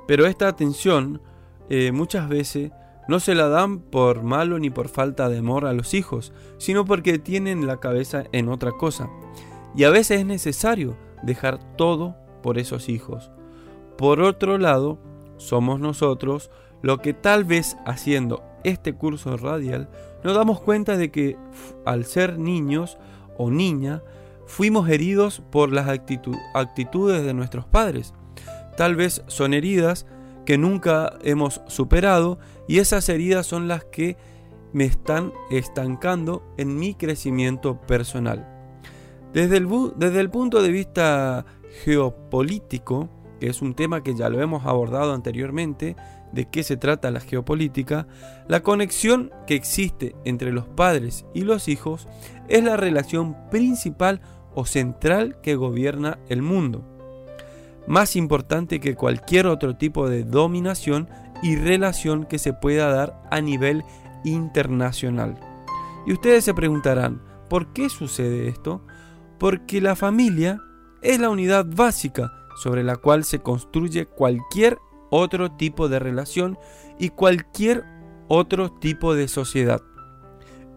Pero 0.08 0.26
esta 0.26 0.48
atención 0.48 1.22
eh, 1.70 1.92
muchas 1.92 2.28
veces 2.28 2.72
no 3.08 3.20
se 3.20 3.36
la 3.36 3.50
dan 3.50 3.78
por 3.78 4.24
malo 4.24 4.58
ni 4.58 4.72
por 4.72 4.90
falta 4.90 5.30
de 5.30 5.38
amor 5.38 5.68
a 5.68 5.74
los 5.74 5.94
hijos, 5.94 6.34
sino 6.58 6.86
porque 6.86 7.20
tienen 7.20 7.68
la 7.68 7.80
cabeza 7.80 8.24
en 8.32 8.50
otra 8.50 8.72
cosa. 8.72 9.12
Y 9.76 9.84
a 9.84 9.92
veces 9.92 10.22
es 10.22 10.26
necesario 10.26 10.98
dejar 11.22 11.60
todo 11.76 12.16
por 12.42 12.58
esos 12.58 12.90
hijos. 12.90 13.30
Por 13.96 14.22
otro 14.22 14.58
lado, 14.58 14.98
somos 15.38 15.80
nosotros 15.80 16.50
lo 16.84 17.00
que 17.00 17.14
tal 17.14 17.46
vez 17.46 17.78
haciendo 17.86 18.44
este 18.64 18.94
curso 18.94 19.36
radial 19.38 19.90
nos 20.24 20.36
damos 20.36 20.62
cuenta 20.62 20.96
de 20.98 21.10
que 21.10 21.38
al 21.86 22.06
ser 22.06 22.38
niños 22.38 23.00
o 23.38 23.50
niña 23.50 24.04
fuimos 24.46 24.88
heridos 24.90 25.42
por 25.50 25.72
las 25.72 25.88
actitudes 25.88 27.24
de 27.24 27.34
nuestros 27.34 27.66
padres. 27.66 28.14
Tal 28.78 28.96
vez 28.96 29.24
son 29.28 29.54
heridas 29.54 30.06
que 30.46 30.58
nunca 30.58 31.14
hemos 31.24 31.62
superado 31.68 32.38
y 32.68 32.80
esas 32.80 33.08
heridas 33.10 33.48
son 33.48 33.68
las 33.68 33.86
que 33.86 34.18
me 34.74 34.86
están 34.86 35.32
estancando 35.52 36.44
en 36.58 36.78
mi 36.78 36.96
crecimiento 36.96 37.80
personal. 37.82 38.50
Desde 39.32 39.58
el, 39.58 39.70
desde 39.96 40.20
el 40.20 40.30
punto 40.30 40.62
de 40.62 40.70
vista 40.70 41.46
geopolítico, 41.84 43.10
que 43.40 43.48
es 43.48 43.62
un 43.62 43.74
tema 43.74 44.04
que 44.04 44.16
ya 44.16 44.30
lo 44.30 44.42
hemos 44.42 44.66
abordado 44.66 45.14
anteriormente, 45.14 45.96
de 46.34 46.50
qué 46.50 46.64
se 46.64 46.78
trata 46.78 47.12
la 47.12 47.20
geopolítica, 47.20 48.08
la 48.48 48.62
conexión 48.64 49.32
que 49.48 49.56
existe 49.56 50.16
entre 50.26 50.52
los 50.52 50.66
padres 50.66 51.26
y 51.34 51.42
los 51.42 51.68
hijos 51.68 52.08
es 52.50 52.64
la 52.64 52.76
relación 52.76 53.38
principal 53.50 54.22
o 54.56 54.66
central 54.66 55.40
que 55.42 55.56
gobierna 55.56 56.20
el 56.30 56.42
mundo, 56.42 56.84
más 57.88 58.16
importante 58.16 58.80
que 58.80 58.96
cualquier 58.96 59.48
otro 59.48 59.78
tipo 59.78 60.10
de 60.10 60.24
dominación 60.24 61.08
y 61.42 61.56
relación 61.56 62.26
que 62.26 62.40
se 62.40 62.54
pueda 62.54 62.92
dar 62.92 63.22
a 63.30 63.42
nivel 63.42 63.84
internacional. 64.24 65.38
Y 66.06 66.14
ustedes 66.14 66.44
se 66.44 66.54
preguntarán, 66.54 67.22
¿por 67.50 67.74
qué 67.74 67.90
sucede 67.90 68.48
esto? 68.48 68.82
Porque 69.40 69.82
la 69.82 69.96
familia 69.96 70.60
es 71.02 71.20
la 71.20 71.30
unidad 71.30 71.66
básica 71.66 72.32
sobre 72.56 72.84
la 72.84 72.96
cual 72.96 73.24
se 73.24 73.40
construye 73.40 74.06
cualquier 74.06 74.78
otro 75.14 75.52
tipo 75.52 75.90
de 75.90 76.00
relación 76.00 76.58
y 77.00 77.10
cualquier 77.10 77.84
otro 78.28 78.72
tipo 78.72 79.14
de 79.14 79.28
sociedad. 79.28 79.82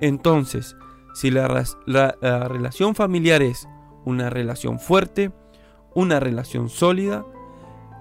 Entonces, 0.01 0.77
si 1.15 1.31
la, 1.31 1.49
relación 2.49 2.95
familiar 2.95 3.43
es 3.43 3.67
una 4.05 4.29
relación 4.29 4.79
fuerte, 4.79 5.33
una 5.95 6.21
relación 6.21 6.69
sólida, 6.69 7.25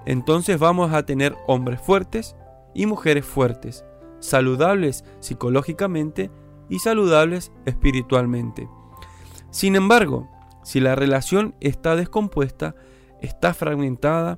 entonces 0.06 0.60
vamos 0.60 0.92
a 0.94 1.06
tener 1.06 1.36
hombres 1.48 1.80
fuertes 1.82 2.36
y 2.74 2.86
mujeres 2.86 3.26
fuertes, 3.26 3.86
saludables 4.20 5.06
psicológicamente 5.20 6.30
y 6.70 6.80
saludables 6.80 7.54
espiritualmente. 7.66 8.68
Sin 9.52 9.78
embargo, 9.78 10.30
si 10.64 10.82
la 10.82 10.96
relación 10.96 11.56
está 11.62 11.96
descompuesta, 11.96 12.76
está 13.22 13.54
fragmentada, 13.54 14.38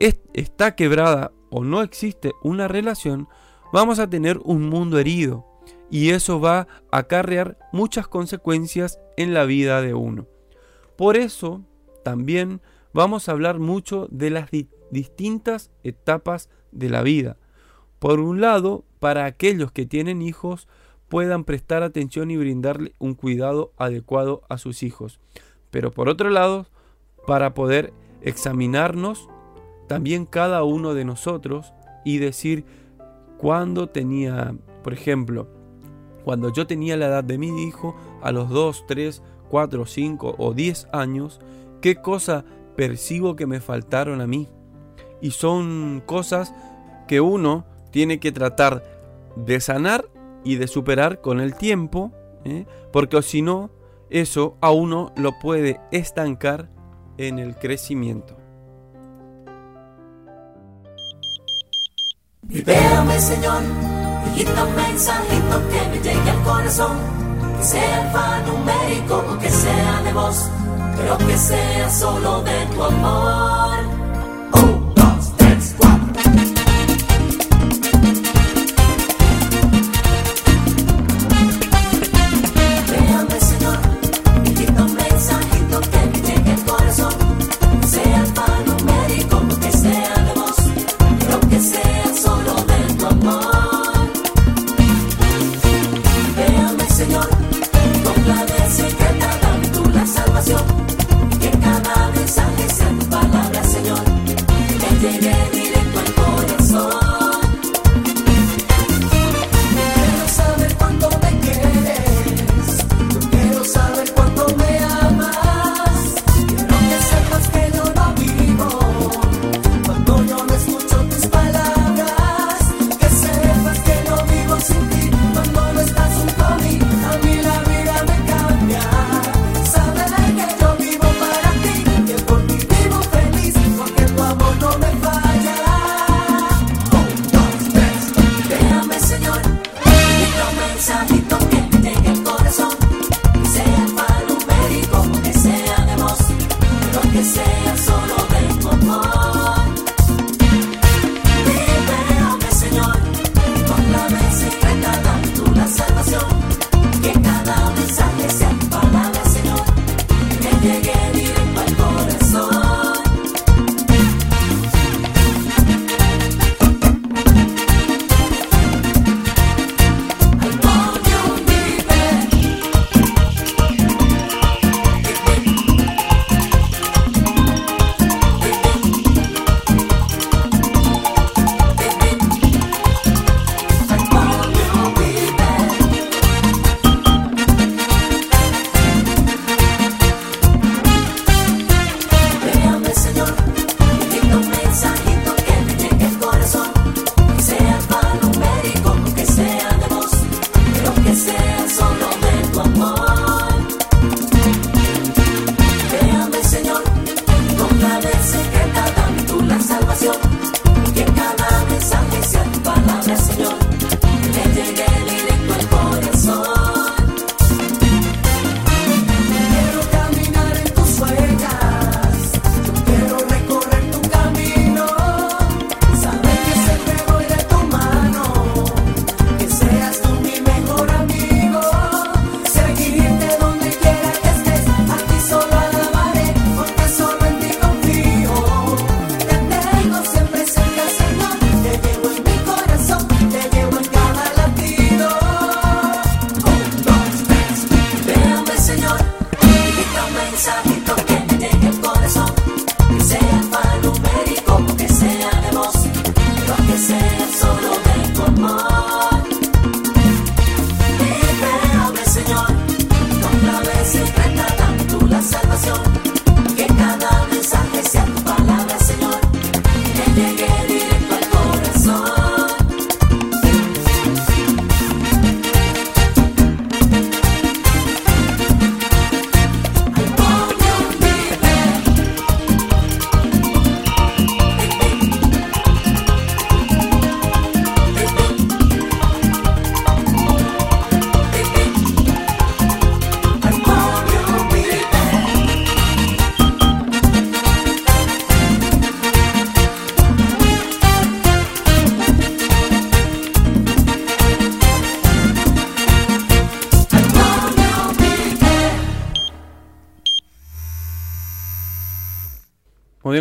está 0.00 0.74
quebrada 0.74 1.32
o 1.50 1.64
no 1.64 1.82
existe 1.82 2.32
una 2.42 2.68
relación, 2.68 3.28
vamos 3.72 3.98
a 3.98 4.08
tener 4.08 4.38
un 4.44 4.68
mundo 4.68 4.98
herido 4.98 5.46
y 5.90 6.10
eso 6.10 6.40
va 6.40 6.68
a 6.90 6.98
acarrear 6.98 7.58
muchas 7.72 8.08
consecuencias 8.08 8.98
en 9.16 9.34
la 9.34 9.44
vida 9.44 9.82
de 9.82 9.94
uno. 9.94 10.26
Por 10.96 11.16
eso 11.16 11.62
también 12.04 12.60
vamos 12.92 13.28
a 13.28 13.32
hablar 13.32 13.58
mucho 13.58 14.08
de 14.10 14.30
las 14.30 14.50
distintas 14.90 15.70
etapas 15.82 16.48
de 16.72 16.88
la 16.88 17.02
vida. 17.02 17.36
Por 17.98 18.20
un 18.20 18.40
lado, 18.40 18.84
para 18.98 19.24
aquellos 19.24 19.72
que 19.72 19.86
tienen 19.86 20.22
hijos 20.22 20.68
puedan 21.08 21.44
prestar 21.44 21.82
atención 21.82 22.30
y 22.30 22.36
brindarle 22.36 22.94
un 22.98 23.14
cuidado 23.14 23.72
adecuado 23.76 24.42
a 24.48 24.58
sus 24.58 24.82
hijos. 24.82 25.18
Pero 25.70 25.90
por 25.90 26.08
otro 26.08 26.30
lado, 26.30 26.66
para 27.26 27.52
poder 27.52 27.92
examinarnos 28.22 29.28
también 29.90 30.24
cada 30.24 30.62
uno 30.62 30.94
de 30.94 31.04
nosotros 31.04 31.74
y 32.04 32.18
decir 32.18 32.64
cuando 33.38 33.88
tenía, 33.88 34.54
por 34.84 34.92
ejemplo, 34.92 35.48
cuando 36.24 36.52
yo 36.52 36.64
tenía 36.68 36.96
la 36.96 37.06
edad 37.06 37.24
de 37.24 37.38
mi 37.38 37.64
hijo, 37.64 37.96
a 38.22 38.30
los 38.30 38.50
2, 38.50 38.84
3, 38.86 39.20
4, 39.48 39.86
5 39.86 40.36
o 40.38 40.54
10 40.54 40.86
años, 40.92 41.40
qué 41.80 41.96
cosa 41.96 42.44
percibo 42.76 43.34
que 43.34 43.48
me 43.48 43.58
faltaron 43.58 44.20
a 44.20 44.28
mí. 44.28 44.46
Y 45.20 45.32
son 45.32 46.04
cosas 46.06 46.54
que 47.08 47.20
uno 47.20 47.64
tiene 47.90 48.20
que 48.20 48.30
tratar 48.30 48.84
de 49.34 49.58
sanar 49.58 50.08
y 50.44 50.54
de 50.54 50.68
superar 50.68 51.20
con 51.20 51.40
el 51.40 51.56
tiempo, 51.56 52.12
¿eh? 52.44 52.64
porque 52.92 53.20
si 53.22 53.42
no, 53.42 53.72
eso 54.08 54.56
a 54.60 54.70
uno 54.70 55.12
lo 55.16 55.36
puede 55.40 55.80
estancar 55.90 56.70
en 57.18 57.40
el 57.40 57.56
crecimiento. 57.56 58.39
Libérame, 62.50 63.20
Señor, 63.20 63.62
un 63.62 64.74
mensajito 64.74 65.68
que 65.70 65.88
me 65.88 66.02
llegue 66.02 66.30
al 66.30 66.42
corazón, 66.42 66.96
que 67.58 67.64
sea 67.64 68.02
alfanumérico 68.02 69.24
o 69.30 69.38
que 69.38 69.48
sea 69.50 70.02
de 70.02 70.12
voz, 70.12 70.50
pero 70.96 71.16
que 71.18 71.38
sea 71.38 71.90
solo 71.90 72.42
de 72.42 72.66
tu 72.74 72.82
amor. 72.82 73.69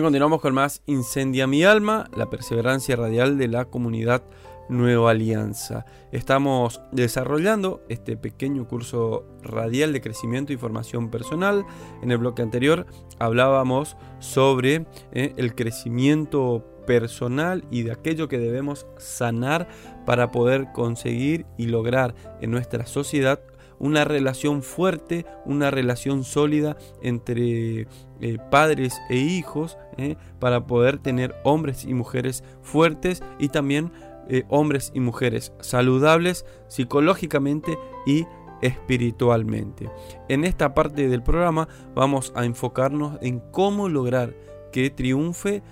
Continuamos 0.02 0.40
con 0.40 0.54
más 0.54 0.82
Incendia 0.86 1.46
mi 1.46 1.64
alma, 1.64 2.10
la 2.16 2.30
perseverancia 2.30 2.96
radial 2.96 3.38
de 3.38 3.48
la 3.48 3.66
comunidad 3.66 4.24
Nueva 4.70 5.12
Alianza. 5.12 5.86
Estamos 6.12 6.82
desarrollando 6.92 7.82
este 7.90 8.16
pequeño 8.16 8.68
curso 8.68 9.26
radial 9.44 9.92
de 9.92 10.00
crecimiento 10.00 10.54
y 10.54 10.58
formación 10.58 11.10
personal. 11.10 11.66
En 12.02 12.12
el 12.12 12.18
bloque 12.18 12.42
anterior 12.42 12.86
hablábamos 13.20 13.98
sobre 14.20 14.86
eh, 15.12 15.34
el 15.36 15.54
crecimiento 15.54 16.66
personal 16.88 17.66
y 17.70 17.84
de 17.84 17.92
aquello 17.92 18.30
que 18.30 18.40
debemos 18.40 18.88
sanar 18.98 19.68
para 20.06 20.32
poder 20.32 20.72
conseguir 20.72 21.46
y 21.58 21.66
lograr 21.66 22.16
en 22.42 22.52
nuestra 22.52 22.86
sociedad 22.86 23.42
una 23.80 24.04
relación 24.06 24.62
fuerte, 24.62 25.26
una 25.46 25.72
relación 25.72 26.24
sólida 26.24 26.78
entre 27.02 27.88
eh, 28.22 28.38
padres 28.52 29.00
e 29.10 29.18
hijos, 29.18 29.78
eh, 29.98 30.16
para 30.40 30.68
poder 30.68 31.00
tener 31.00 31.36
hombres 31.44 31.86
y 31.86 31.94
mujeres 31.94 32.44
fuertes 32.62 33.24
y 33.40 33.50
también 33.50 33.92
eh, 34.28 34.44
hombres 34.50 34.92
y 34.94 35.00
mujeres 35.00 35.54
saludables 35.60 36.46
psicológicamente 36.68 37.78
y 38.06 38.26
espiritualmente. 38.62 39.90
En 40.28 40.44
esta 40.44 40.74
parte 40.74 41.08
del 41.08 41.24
programa 41.24 41.68
vamos 41.96 42.32
a 42.36 42.46
enfocarnos 42.46 43.18
en 43.22 43.40
cómo 43.52 43.90
lograr 43.90 44.36
que 44.72 44.90
triunfe, 44.90 45.64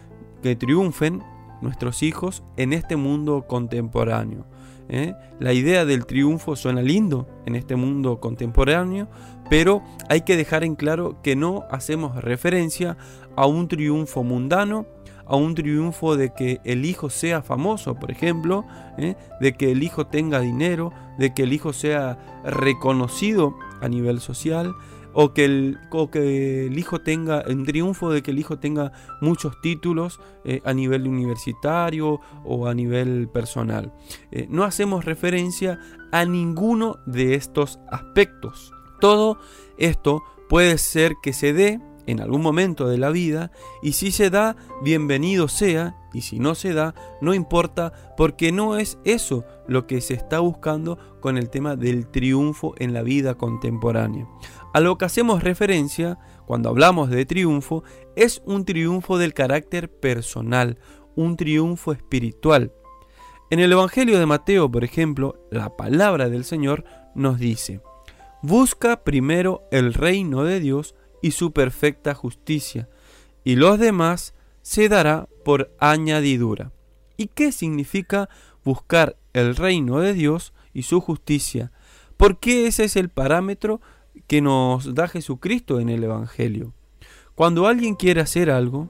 que 0.41 0.55
triunfen 0.55 1.23
nuestros 1.61 2.03
hijos 2.03 2.43
en 2.55 2.73
este 2.73 2.95
mundo 2.95 3.45
contemporáneo. 3.47 4.45
¿Eh? 4.89 5.15
La 5.39 5.53
idea 5.53 5.85
del 5.85 6.05
triunfo 6.05 6.55
suena 6.55 6.81
lindo 6.81 7.27
en 7.45 7.55
este 7.55 7.75
mundo 7.75 8.19
contemporáneo, 8.19 9.07
pero 9.49 9.83
hay 10.09 10.21
que 10.21 10.37
dejar 10.37 10.63
en 10.63 10.75
claro 10.75 11.21
que 11.21 11.35
no 11.35 11.65
hacemos 11.71 12.21
referencia 12.23 12.97
a 13.35 13.45
un 13.45 13.67
triunfo 13.67 14.23
mundano, 14.23 14.85
a 15.25 15.35
un 15.35 15.55
triunfo 15.55 16.15
de 16.15 16.33
que 16.33 16.61
el 16.63 16.85
hijo 16.85 17.09
sea 17.09 17.41
famoso, 17.41 17.95
por 17.95 18.11
ejemplo, 18.11 18.65
¿eh? 18.97 19.15
de 19.41 19.53
que 19.53 19.71
el 19.71 19.83
hijo 19.83 20.07
tenga 20.07 20.39
dinero, 20.39 20.93
de 21.17 21.33
que 21.33 21.43
el 21.43 21.53
hijo 21.53 21.73
sea 21.73 22.17
reconocido 22.45 23.55
a 23.81 23.89
nivel 23.89 24.19
social, 24.19 24.73
o 25.19 25.33
que 25.33 25.45
el, 25.45 25.79
que 26.11 26.67
el 26.67 26.77
hijo 26.77 27.01
tenga, 27.01 27.43
un 27.47 27.65
triunfo 27.65 28.11
de 28.11 28.21
que 28.21 28.29
el 28.29 28.37
hijo 28.37 28.59
tenga 28.59 28.91
muchos 29.19 29.59
títulos 29.61 30.19
eh, 30.45 30.61
a 30.63 30.73
nivel 30.73 31.07
universitario 31.07 32.21
o 32.45 32.67
a 32.67 32.75
nivel 32.75 33.27
personal. 33.27 33.91
Eh, 34.31 34.45
no 34.47 34.63
hacemos 34.63 35.05
referencia 35.05 35.79
a 36.11 36.23
ninguno 36.25 36.99
de 37.07 37.33
estos 37.33 37.79
aspectos. 37.91 38.71
Todo 38.99 39.39
esto 39.79 40.21
puede 40.49 40.77
ser 40.77 41.15
que 41.23 41.33
se 41.33 41.51
dé 41.51 41.81
en 42.07 42.21
algún 42.21 42.41
momento 42.41 42.87
de 42.87 42.97
la 42.97 43.11
vida 43.11 43.51
y 43.83 43.91
si 43.91 44.11
se 44.11 44.29
da, 44.29 44.55
bienvenido 44.81 45.47
sea 45.47 45.95
y 46.13 46.21
si 46.21 46.39
no 46.39 46.55
se 46.55 46.73
da, 46.73 46.95
no 47.21 47.33
importa 47.33 47.93
porque 48.17 48.51
no 48.51 48.77
es 48.77 48.97
eso 49.03 49.45
lo 49.67 49.85
que 49.85 50.01
se 50.01 50.15
está 50.15 50.39
buscando 50.39 50.97
con 51.19 51.37
el 51.37 51.49
tema 51.49 51.75
del 51.75 52.07
triunfo 52.07 52.73
en 52.79 52.93
la 52.93 53.03
vida 53.03 53.35
contemporánea. 53.35 54.27
A 54.73 54.79
lo 54.79 54.97
que 54.97 55.05
hacemos 55.05 55.43
referencia 55.43 56.17
cuando 56.45 56.69
hablamos 56.69 57.09
de 57.09 57.25
triunfo 57.25 57.83
es 58.15 58.41
un 58.45 58.65
triunfo 58.65 59.17
del 59.17 59.33
carácter 59.33 59.91
personal, 59.91 60.79
un 61.15 61.35
triunfo 61.35 61.91
espiritual. 61.91 62.73
En 63.49 63.59
el 63.59 63.71
Evangelio 63.71 64.17
de 64.19 64.25
Mateo, 64.25 64.71
por 64.71 64.83
ejemplo, 64.83 65.47
la 65.51 65.75
palabra 65.75 66.29
del 66.29 66.45
Señor 66.45 66.83
nos 67.15 67.39
dice, 67.39 67.81
Busca 68.43 69.03
primero 69.03 69.63
el 69.71 69.93
reino 69.93 70.43
de 70.43 70.59
Dios 70.59 70.95
y 71.21 71.31
su 71.31 71.51
perfecta 71.51 72.13
justicia, 72.13 72.89
y 73.43 73.55
los 73.55 73.79
demás 73.79 74.33
se 74.61 74.89
dará 74.89 75.27
por 75.45 75.73
añadidura. 75.79 76.71
¿Y 77.15 77.27
qué 77.27 77.51
significa 77.51 78.29
buscar 78.63 79.17
el 79.33 79.55
reino 79.55 79.99
de 79.99 80.13
Dios 80.13 80.53
y 80.73 80.83
su 80.83 80.99
justicia? 81.01 81.71
Porque 82.17 82.67
ese 82.67 82.83
es 82.83 82.95
el 82.95 83.09
parámetro 83.09 83.81
que 84.27 84.41
nos 84.41 84.93
da 84.93 85.07
Jesucristo 85.07 85.79
en 85.79 85.89
el 85.89 86.03
Evangelio. 86.03 86.73
Cuando 87.35 87.67
alguien 87.67 87.95
quiere 87.95 88.21
hacer 88.21 88.49
algo, 88.49 88.89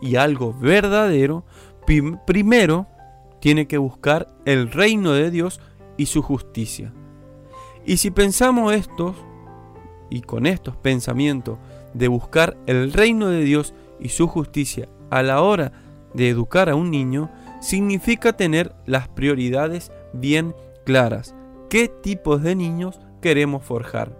y 0.00 0.16
algo 0.16 0.54
verdadero, 0.54 1.44
primero 2.26 2.86
tiene 3.40 3.66
que 3.66 3.78
buscar 3.78 4.28
el 4.44 4.70
reino 4.70 5.12
de 5.12 5.30
Dios 5.30 5.60
y 5.96 6.06
su 6.06 6.22
justicia. 6.22 6.92
Y 7.84 7.98
si 7.98 8.10
pensamos 8.10 8.72
estos, 8.74 9.16
y 10.10 10.22
con 10.22 10.46
estos 10.46 10.76
pensamientos 10.76 11.58
de 11.94 12.08
buscar 12.08 12.56
el 12.66 12.92
reino 12.92 13.28
de 13.28 13.42
Dios 13.42 13.74
y 13.98 14.10
su 14.10 14.26
justicia 14.26 14.88
a 15.10 15.22
la 15.22 15.42
hora 15.42 15.72
de 16.14 16.28
educar 16.28 16.68
a 16.68 16.74
un 16.74 16.90
niño, 16.90 17.30
significa 17.60 18.32
tener 18.32 18.74
las 18.86 19.08
prioridades 19.08 19.92
bien 20.12 20.54
claras. 20.84 21.34
¿Qué 21.68 21.88
tipos 21.88 22.42
de 22.42 22.56
niños 22.56 23.00
queremos 23.20 23.64
forjar? 23.64 24.16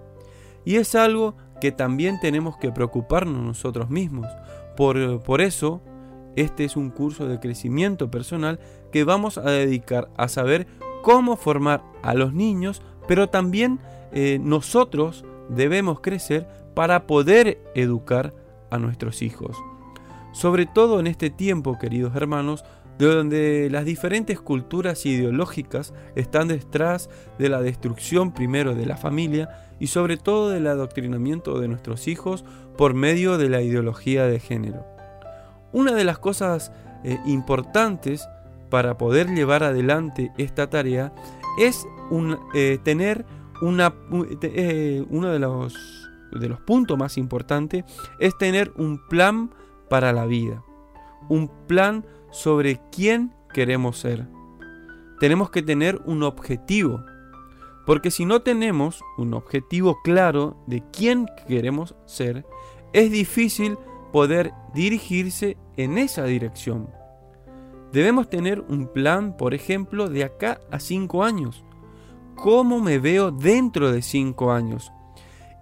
Y 0.65 0.77
es 0.77 0.95
algo 0.95 1.35
que 1.61 1.73
también 1.73 2.21
tenemos 2.21 2.57
que 2.57 2.71
preocuparnos 2.71 3.43
nosotros 3.43 3.91
mismos. 3.91 4.27
Por, 4.77 5.23
por 5.23 5.41
eso, 5.41 5.83
este 6.37 6.65
es 6.65 6.77
un 6.77 6.91
curso 6.91 7.27
de 7.27 7.41
crecimiento 7.41 8.11
personal 8.11 8.61
que 8.93 9.05
vamos 9.05 9.39
a 9.39 9.51
dedicar 9.51 10.11
a 10.17 10.29
saber 10.29 10.67
cómo 11.03 11.37
formar 11.37 11.83
a 12.03 12.15
los 12.15 12.33
niños, 12.33 12.83
pero 13.09 13.29
también 13.29 13.81
eh, 14.13 14.39
nosotros 14.41 15.25
debemos 15.51 16.01
crecer 16.01 16.49
para 16.75 17.07
poder 17.07 17.59
educar 17.75 18.33
a 18.71 18.79
nuestros 18.79 19.23
hijos. 19.23 19.57
Sobre 20.33 20.67
todo 20.67 21.01
en 21.01 21.07
este 21.07 21.31
tiempo, 21.31 21.79
queridos 21.79 22.15
hermanos, 22.15 22.65
de 22.99 23.07
donde 23.07 23.69
las 23.71 23.85
diferentes 23.85 24.41
culturas 24.41 25.07
ideológicas 25.07 25.95
están 26.15 26.49
detrás 26.49 27.09
de 27.39 27.49
la 27.49 27.63
destrucción 27.63 28.33
primero 28.33 28.75
de 28.75 28.85
la 28.85 28.97
familia 28.97 29.49
y 29.81 29.87
sobre 29.87 30.19
todo 30.19 30.51
del 30.51 30.67
adoctrinamiento 30.67 31.59
de 31.59 31.69
nuestros 31.69 32.07
hijos 32.09 32.45
por 32.77 32.93
medio 32.93 33.39
de 33.39 33.49
la 33.49 33.63
ideología 33.63 34.27
de 34.27 34.39
género. 34.39 34.85
Una 35.73 35.93
de 35.93 36.05
las 36.05 36.19
cosas 36.19 36.73
eh, 37.03 37.19
importantes 37.25 38.29
para 38.69 38.99
poder 38.99 39.29
llevar 39.29 39.65
adelante 39.65 40.31
esta 40.37 40.69
tarea 40.69 41.13
es 41.59 41.87
eh, 42.55 42.79
tener 42.85 43.25
una, 43.61 43.95
eh, 44.43 45.05
uno 45.11 45.29
de 45.29 45.39
los, 45.39 46.09
de 46.33 46.49
los 46.49 46.61
puntos 46.61 46.99
más 46.99 47.19
importantes 47.19 47.85
es 48.19 48.37
tener 48.39 48.73
un 48.77 49.07
plan 49.09 49.51
para 49.89 50.13
la 50.13 50.27
vida, 50.27 50.63
un 51.29 51.51
plan 51.67 52.05
sobre 52.31 52.81
quién 52.93 53.35
queremos 53.53 53.99
ser. 53.99 54.27
Tenemos 55.19 55.51
que 55.51 55.63
tener 55.63 56.01
un 56.05 56.23
objetivo, 56.23 57.05
porque 57.87 58.11
si 58.11 58.25
no 58.25 58.43
tenemos 58.43 59.03
un 59.19 59.35
objetivo 59.35 59.99
claro 60.03 60.57
de 60.67 60.83
quién 60.93 61.27
queremos 61.47 61.95
ser, 62.07 62.47
es 62.93 63.11
difícil 63.11 63.77
poder 64.13 64.53
dirigirse 64.75 65.57
en 65.77 65.99
esa 65.99 66.25
dirección. 66.25 66.89
Debemos 67.93 68.31
tener 68.31 68.61
un 68.61 68.87
plan, 68.87 69.37
por 69.37 69.53
ejemplo, 69.53 70.09
de 70.09 70.25
acá 70.25 70.61
a 70.71 70.79
cinco 70.79 71.25
años. 71.25 71.65
¿Cómo 72.41 72.81
me 72.81 72.99
veo 72.99 73.31
dentro 73.31 73.93
de 73.93 74.01
cinco 74.01 74.51
años? 74.51 74.91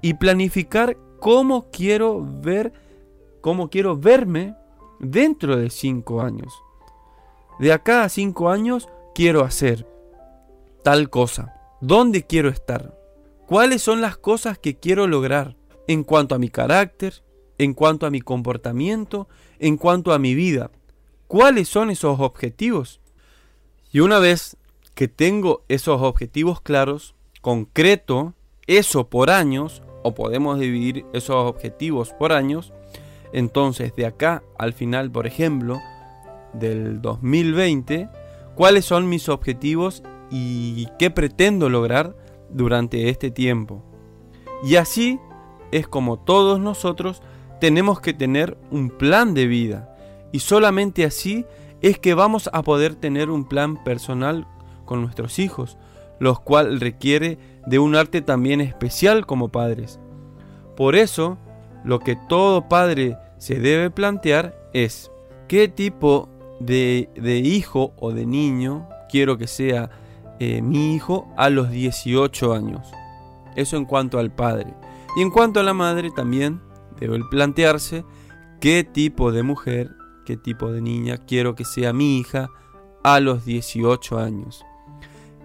Y 0.00 0.14
planificar 0.14 0.96
cómo 1.18 1.70
quiero 1.72 2.24
ver, 2.24 2.72
cómo 3.40 3.68
quiero 3.68 3.96
verme 3.96 4.54
dentro 5.00 5.56
de 5.56 5.70
cinco 5.70 6.20
años. 6.20 6.52
De 7.58 7.72
acá 7.72 8.04
a 8.04 8.08
cinco 8.08 8.48
años 8.48 8.88
quiero 9.12 9.42
hacer 9.42 9.88
tal 10.84 11.10
cosa. 11.10 11.54
¿Dónde 11.80 12.24
quiero 12.24 12.48
estar? 12.48 12.96
¿Cuáles 13.46 13.82
son 13.82 14.00
las 14.00 14.16
cosas 14.16 14.56
que 14.56 14.76
quiero 14.76 15.08
lograr 15.08 15.56
en 15.88 16.04
cuanto 16.04 16.36
a 16.36 16.38
mi 16.38 16.48
carácter, 16.48 17.24
en 17.58 17.74
cuanto 17.74 18.06
a 18.06 18.10
mi 18.10 18.20
comportamiento, 18.20 19.28
en 19.58 19.78
cuanto 19.78 20.12
a 20.12 20.20
mi 20.20 20.36
vida? 20.36 20.70
¿Cuáles 21.26 21.68
son 21.68 21.90
esos 21.90 22.20
objetivos? 22.20 23.00
Y 23.90 23.98
una 24.00 24.20
vez 24.20 24.57
que 24.98 25.06
tengo 25.06 25.62
esos 25.68 26.02
objetivos 26.02 26.60
claros, 26.60 27.14
concreto, 27.40 28.34
eso 28.66 29.08
por 29.08 29.30
años, 29.30 29.80
o 30.02 30.12
podemos 30.12 30.58
dividir 30.58 31.06
esos 31.12 31.36
objetivos 31.36 32.12
por 32.12 32.32
años, 32.32 32.72
entonces, 33.32 33.94
de 33.94 34.06
acá 34.06 34.42
al 34.58 34.72
final, 34.72 35.08
por 35.12 35.28
ejemplo, 35.28 35.80
del 36.52 37.00
2020, 37.00 38.08
cuáles 38.56 38.86
son 38.86 39.08
mis 39.08 39.28
objetivos 39.28 40.02
y 40.32 40.88
qué 40.98 41.12
pretendo 41.12 41.68
lograr 41.68 42.16
durante 42.50 43.08
este 43.08 43.30
tiempo. 43.30 43.84
Y 44.64 44.74
así 44.74 45.20
es 45.70 45.86
como 45.86 46.18
todos 46.18 46.58
nosotros 46.58 47.22
tenemos 47.60 48.00
que 48.00 48.14
tener 48.14 48.58
un 48.72 48.90
plan 48.90 49.32
de 49.32 49.46
vida. 49.46 49.96
Y 50.32 50.40
solamente 50.40 51.04
así 51.04 51.46
es 51.82 52.00
que 52.00 52.14
vamos 52.14 52.50
a 52.52 52.64
poder 52.64 52.96
tener 52.96 53.30
un 53.30 53.44
plan 53.48 53.84
personal 53.84 54.48
con 54.88 55.02
nuestros 55.02 55.38
hijos, 55.38 55.76
los 56.18 56.40
cual 56.40 56.80
requiere 56.80 57.38
de 57.66 57.78
un 57.78 57.94
arte 57.94 58.22
también 58.22 58.62
especial 58.62 59.26
como 59.26 59.50
padres. 59.50 60.00
Por 60.76 60.96
eso, 60.96 61.36
lo 61.84 62.00
que 62.00 62.16
todo 62.16 62.68
padre 62.68 63.18
se 63.36 63.60
debe 63.60 63.90
plantear 63.90 64.58
es 64.72 65.12
qué 65.46 65.68
tipo 65.68 66.30
de, 66.58 67.10
hijo 67.44 67.92
o 67.98 68.12
de 68.12 68.24
niño 68.24 68.88
quiero 69.10 69.36
que 69.36 69.46
sea 69.46 69.90
eh, 70.40 70.62
mi 70.62 70.94
hijo 70.94 71.28
a 71.36 71.50
los 71.50 71.70
18 71.70 72.54
años. 72.54 72.88
Eso 73.54 73.76
en 73.76 73.84
cuanto 73.84 74.18
al 74.18 74.34
padre. 74.34 74.72
Y 75.16 75.20
en 75.20 75.30
cuanto 75.30 75.60
a 75.60 75.64
la 75.64 75.74
madre 75.74 76.10
también 76.10 76.60
debe 76.98 77.20
plantearse 77.30 78.04
qué 78.60 78.84
tipo 78.84 79.32
de 79.32 79.42
mujer, 79.42 79.90
qué 80.24 80.36
tipo 80.36 80.72
de 80.72 80.80
niña 80.80 81.18
quiero 81.18 81.54
que 81.54 81.64
sea 81.64 81.92
mi 81.92 82.18
hija 82.18 82.48
a 83.04 83.20
los 83.20 83.44
18 83.44 84.18
años. 84.18 84.64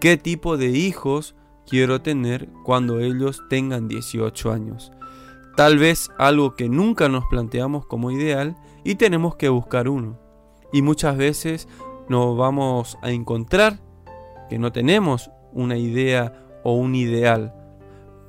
¿Qué 0.04 0.18
tipo 0.18 0.58
de 0.58 0.68
hijos 0.68 1.34
quiero 1.66 2.02
tener 2.02 2.50
cuando 2.66 3.00
ellos 3.00 3.42
tengan 3.50 3.88
18 3.88 4.52
años? 4.52 4.92
Tal 5.56 5.78
vez 5.78 6.12
algo 6.18 6.58
que 6.58 6.68
nunca 6.68 7.08
nos 7.08 7.24
planteamos 7.28 7.86
como 7.86 8.12
ideal 8.12 8.58
y 8.84 8.96
tenemos 8.96 9.38
que 9.38 9.48
buscar 9.48 9.88
uno. 9.88 10.20
Y 10.74 10.82
muchas 10.82 11.16
veces 11.16 11.70
nos 12.10 12.38
vamos 12.38 12.98
a 13.02 13.12
encontrar 13.12 13.80
que 14.50 14.60
no 14.60 14.74
tenemos 14.74 15.32
una 15.54 15.78
idea 15.78 16.34
o 16.66 16.74
un 16.74 16.96
ideal. 16.96 17.56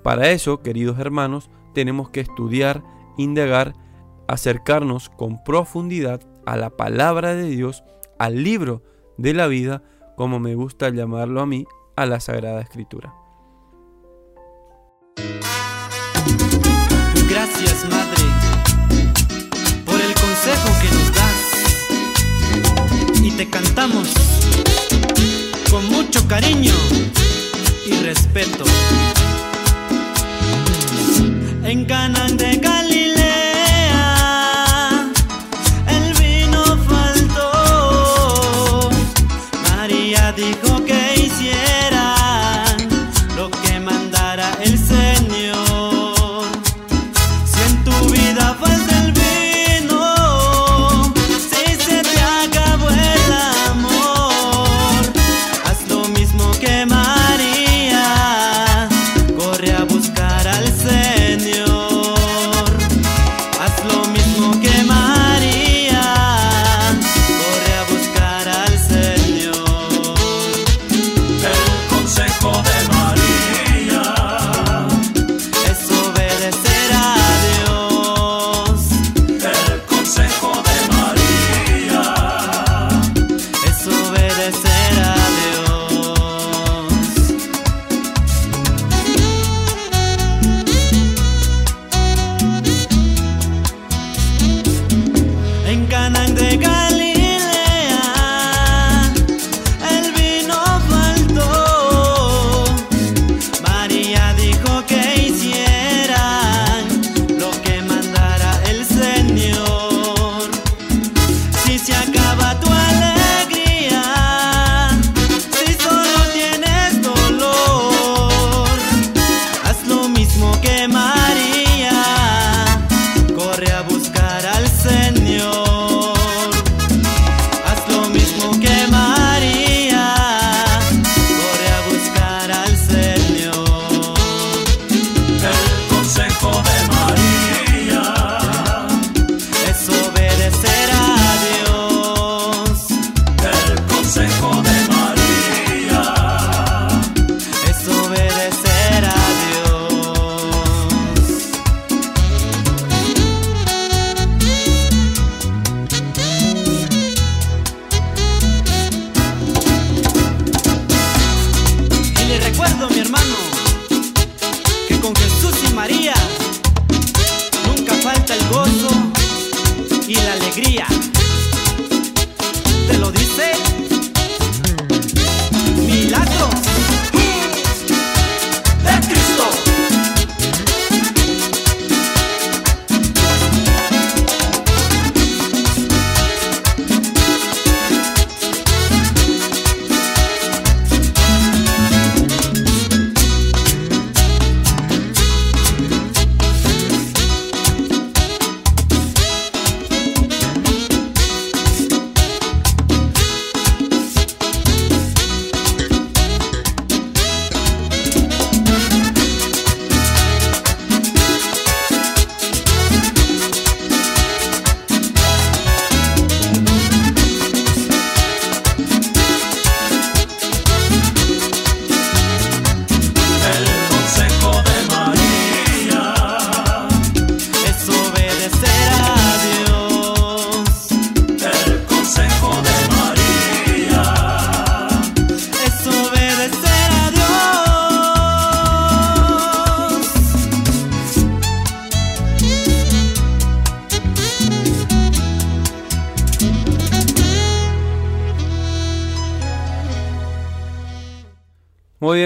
Para 0.05 0.31
eso, 0.31 0.62
queridos 0.62 1.01
hermanos, 1.01 1.51
tenemos 1.75 2.09
que 2.09 2.20
estudiar, 2.20 2.85
indagar, 3.18 3.75
acercarnos 4.29 5.09
con 5.09 5.43
profundidad 5.43 6.20
a 6.47 6.57
la 6.57 6.70
palabra 6.70 7.35
de 7.35 7.49
Dios, 7.49 7.83
al 8.16 8.45
libro 8.45 8.85
de 9.18 9.35
la 9.35 9.49
vida, 9.49 9.83
como 10.17 10.39
me 10.39 10.55
gusta 10.55 10.91
llamarlo 10.91 11.41
a 11.41 11.47
mí, 11.47 11.67
a 11.97 12.07
la 12.07 12.21
Sagrada 12.21 12.61
Escritura. 12.61 13.15
Gracias, 17.29 17.85
Madre, 17.91 18.23
por 19.85 20.01
el 20.01 20.15
consejo 20.15 20.69
que 20.81 20.89
nos 20.95 21.15
das. 21.15 21.55
Y 23.23 23.31
te 23.33 23.49
cantamos 23.49 24.12
con 25.71 25.85
mucho 25.87 26.27
cariño 26.29 26.73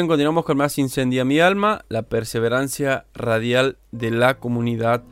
Continuamos 0.08 0.46
con 0.46 0.56
más 0.56 0.78
Incendia 0.78 1.22
mi 1.26 1.38
alma, 1.38 1.84
la 1.90 2.00
perseverancia 2.00 3.04
radial 3.12 3.76
de 3.92 4.10
la 4.10 4.38
comunidad 4.38 5.04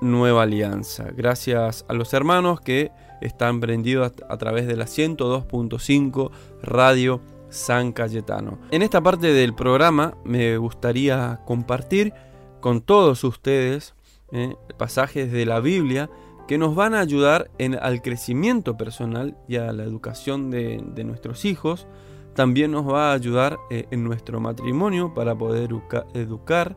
Nueva 0.00 0.44
Alianza. 0.44 1.08
Gracias 1.10 1.84
a 1.88 1.92
los 1.92 2.14
hermanos 2.14 2.60
que 2.60 2.92
está 3.20 3.48
emprendido 3.48 4.04
a, 4.04 4.38
través 4.38 4.68
de 4.68 4.76
la 4.76 4.84
102.5 4.84 6.30
Radio 6.62 7.20
San 7.50 7.90
Cayetano. 7.90 8.60
En 8.70 8.82
esta 8.82 9.02
parte 9.02 9.32
del 9.32 9.56
programa 9.56 10.16
me 10.24 10.56
gustaría 10.56 11.40
compartir 11.46 12.14
con 12.60 12.80
todos 12.80 13.24
ustedes 13.24 13.96
eh, 14.30 14.54
pasajes 14.78 15.32
de 15.32 15.46
la 15.46 15.58
Biblia 15.58 16.08
que 16.46 16.58
nos 16.58 16.76
van 16.76 16.94
a 16.94 17.00
ayudar 17.00 17.50
en, 17.58 17.74
al 17.74 18.02
crecimiento 18.02 18.76
personal 18.76 19.36
y 19.48 19.56
a 19.56 19.72
la 19.72 19.82
educación 19.82 20.52
de 20.52 21.04
nuestros 21.04 21.44
hijos. 21.44 21.88
También 22.34 22.72
nos 22.72 22.86
va 22.86 23.10
a 23.10 23.14
ayudar 23.14 23.58
eh, 23.70 23.86
en 23.90 24.04
nuestro 24.04 24.40
matrimonio 24.40 25.14
para 25.14 25.36
poder 25.36 25.70
educa- 25.70 26.06
educar 26.14 26.76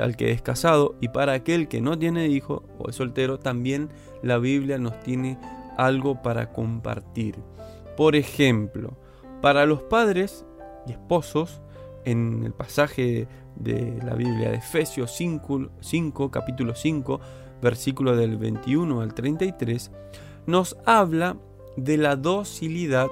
al 0.00 0.16
que 0.16 0.30
es 0.30 0.42
casado 0.42 0.96
y 1.00 1.08
para 1.08 1.32
aquel 1.32 1.68
que 1.68 1.80
no 1.80 1.98
tiene 1.98 2.28
hijo 2.28 2.62
o 2.78 2.88
es 2.88 2.96
soltero, 2.96 3.38
también 3.38 3.90
la 4.22 4.38
Biblia 4.38 4.78
nos 4.78 4.98
tiene 5.00 5.38
algo 5.76 6.22
para 6.22 6.52
compartir. 6.52 7.36
Por 7.96 8.16
ejemplo, 8.16 8.96
para 9.40 9.66
los 9.66 9.82
padres 9.82 10.44
y 10.86 10.92
esposos, 10.92 11.60
en 12.04 12.42
el 12.44 12.52
pasaje 12.52 13.28
de 13.56 13.98
la 14.04 14.14
Biblia 14.14 14.50
de 14.50 14.56
Efesios 14.56 15.12
5, 15.12 15.68
5, 15.80 16.30
capítulo 16.30 16.74
5, 16.74 17.20
versículo 17.60 18.16
del 18.16 18.38
21 18.38 19.00
al 19.00 19.14
33, 19.14 19.90
nos 20.46 20.76
habla 20.84 21.36
de 21.76 21.96
la 21.96 22.16
docilidad 22.16 23.08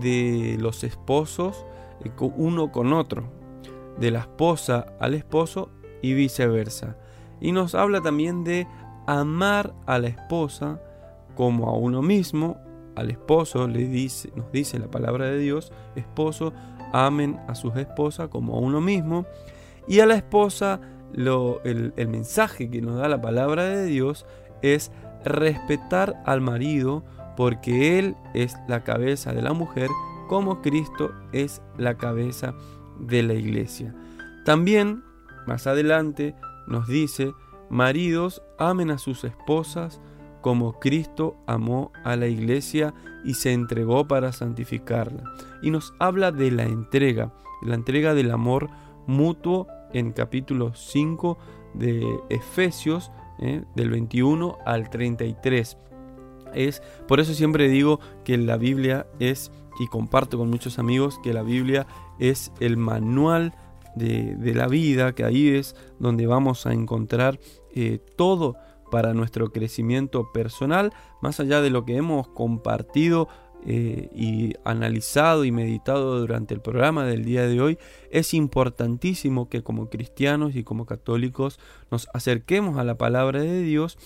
de 0.00 0.56
los 0.60 0.84
esposos 0.84 1.64
eh, 2.04 2.10
uno 2.36 2.70
con 2.72 2.92
otro, 2.92 3.24
de 3.98 4.10
la 4.10 4.20
esposa 4.20 4.86
al 5.00 5.14
esposo 5.14 5.70
y 6.02 6.14
viceversa. 6.14 6.96
Y 7.40 7.52
nos 7.52 7.74
habla 7.74 8.00
también 8.00 8.44
de 8.44 8.66
amar 9.06 9.74
a 9.86 9.98
la 9.98 10.08
esposa 10.08 10.80
como 11.34 11.68
a 11.68 11.72
uno 11.76 12.02
mismo. 12.02 12.56
Al 12.96 13.10
esposo 13.10 13.66
le 13.68 13.86
dice, 13.86 14.30
nos 14.36 14.50
dice 14.52 14.78
la 14.78 14.90
palabra 14.90 15.26
de 15.26 15.38
Dios, 15.38 15.72
esposo, 15.96 16.52
amen 16.92 17.40
a 17.48 17.54
sus 17.54 17.74
esposas 17.76 18.28
como 18.28 18.56
a 18.56 18.58
uno 18.60 18.80
mismo. 18.80 19.26
Y 19.88 20.00
a 20.00 20.06
la 20.06 20.14
esposa, 20.16 20.80
lo- 21.12 21.62
el, 21.64 21.92
el 21.96 22.08
mensaje 22.08 22.70
que 22.70 22.82
nos 22.82 22.96
da 22.96 23.08
la 23.08 23.20
palabra 23.20 23.64
de 23.64 23.84
Dios 23.86 24.26
es 24.62 24.92
respetar 25.24 26.22
al 26.26 26.40
marido 26.40 27.04
porque 27.36 27.98
él 27.98 28.16
es 28.34 28.56
la 28.68 28.84
cabeza 28.84 29.32
de 29.32 29.42
la 29.42 29.52
mujer 29.52 29.88
como 30.28 30.62
Cristo 30.62 31.12
es 31.32 31.60
la 31.76 31.96
cabeza 31.96 32.54
de 33.00 33.22
la 33.22 33.34
iglesia. 33.34 33.94
También, 34.44 35.02
más 35.46 35.66
adelante, 35.66 36.34
nos 36.66 36.86
dice, 36.86 37.32
maridos 37.68 38.42
amen 38.58 38.90
a 38.90 38.98
sus 38.98 39.24
esposas 39.24 40.00
como 40.40 40.78
Cristo 40.78 41.36
amó 41.46 41.92
a 42.04 42.16
la 42.16 42.26
iglesia 42.26 42.94
y 43.24 43.34
se 43.34 43.52
entregó 43.52 44.06
para 44.06 44.32
santificarla. 44.32 45.24
Y 45.62 45.70
nos 45.70 45.92
habla 45.98 46.32
de 46.32 46.50
la 46.50 46.64
entrega, 46.64 47.32
la 47.62 47.74
entrega 47.74 48.14
del 48.14 48.30
amor 48.30 48.70
mutuo 49.06 49.66
en 49.92 50.12
capítulo 50.12 50.74
5 50.74 51.38
de 51.74 52.06
Efesios, 52.30 53.10
eh, 53.40 53.64
del 53.74 53.90
21 53.90 54.58
al 54.64 54.90
33. 54.90 55.76
Es, 56.54 56.82
por 57.08 57.20
eso 57.20 57.34
siempre 57.34 57.68
digo 57.68 58.00
que 58.24 58.36
la 58.38 58.56
Biblia 58.56 59.06
es, 59.18 59.50
y 59.78 59.86
comparto 59.86 60.38
con 60.38 60.50
muchos 60.50 60.78
amigos, 60.78 61.18
que 61.22 61.32
la 61.32 61.42
Biblia 61.42 61.86
es 62.18 62.52
el 62.60 62.76
manual 62.76 63.54
de, 63.94 64.36
de 64.36 64.54
la 64.54 64.68
vida, 64.68 65.14
que 65.14 65.24
ahí 65.24 65.48
es 65.48 65.74
donde 65.98 66.26
vamos 66.26 66.66
a 66.66 66.72
encontrar 66.72 67.38
eh, 67.74 67.98
todo 68.16 68.56
para 68.90 69.14
nuestro 69.14 69.52
crecimiento 69.52 70.32
personal, 70.32 70.92
más 71.22 71.40
allá 71.40 71.62
de 71.62 71.70
lo 71.70 71.84
que 71.84 71.96
hemos 71.96 72.28
compartido 72.28 73.28
eh, 73.66 74.08
y 74.14 74.54
analizado 74.64 75.44
y 75.44 75.52
meditado 75.52 76.18
durante 76.18 76.54
el 76.54 76.60
programa 76.60 77.04
del 77.04 77.24
día 77.24 77.46
de 77.46 77.60
hoy, 77.60 77.78
es 78.10 78.34
importantísimo 78.34 79.48
que 79.48 79.62
como 79.62 79.90
cristianos 79.90 80.56
y 80.56 80.64
como 80.64 80.86
católicos 80.86 81.60
nos 81.90 82.08
acerquemos 82.14 82.78
a 82.78 82.84
la 82.84 82.96
palabra 82.96 83.40
de 83.40 83.62
Dios, 83.62 83.98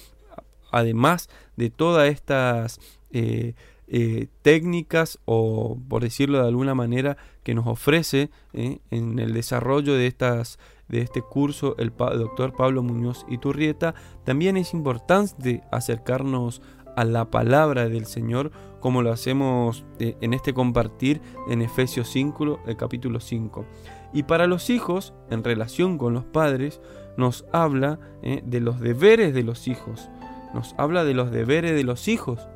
además 0.75 1.29
de 1.57 1.71
todas 1.71 2.11
estas 2.11 2.81
eh, 3.13 3.55
eh, 3.87 4.29
técnicas 4.43 5.19
o 5.25 5.79
por 5.89 6.03
decirlo 6.03 6.41
de 6.41 6.49
alguna 6.49 6.75
manera 6.75 7.17
que 7.43 7.55
nos 7.55 7.67
ofrece 7.67 8.31
eh, 8.53 8.79
en 8.91 9.19
el 9.19 9.35
desarrollo 9.35 9.95
de 9.95 10.07
estas 10.07 10.59
de 10.89 11.01
este 11.01 11.23
curso 11.23 11.77
el 11.79 11.93
doctor 11.97 12.55
Pablo 12.55 12.83
Muñoz 12.83 13.25
Iturrieta 13.29 13.95
también 14.25 14.57
es 14.57 14.75
importante 14.75 15.63
acercarnos 15.71 16.61
a 16.97 17.05
la 17.05 17.31
palabra 17.31 17.89
del 17.89 18.07
Señor 18.07 18.51
como 18.81 19.03
lo 19.03 19.13
hacemos 19.13 19.85
en 19.99 20.35
este 20.35 20.53
compartir 20.53 21.21
en 21.49 21.63
Efesios 21.63 22.09
5 22.09 22.61
el 22.67 22.77
capítulo 22.77 23.21
5 23.21 23.65
y 24.13 24.25
para 24.25 24.47
los 24.47 24.71
hijos 24.71 25.15
en 25.31 25.43
relación 25.43 25.99
con 25.99 26.15
los 26.15 26.25
padres 26.25 26.81
nos 27.17 27.47
habla 27.53 27.99
de 28.23 28.61
los 28.61 28.81
deberes 28.81 29.35
de 29.35 29.43
los 29.43 29.69
hijos 29.69 30.11
nos 30.55 30.75
habla 30.79 31.05
de 31.05 31.15
los 31.15 31.31
deberes 31.31 31.75
de 31.75 31.85
los 31.85 32.09
hijos 32.09 32.49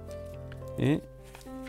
¿eh? 0.79 1.03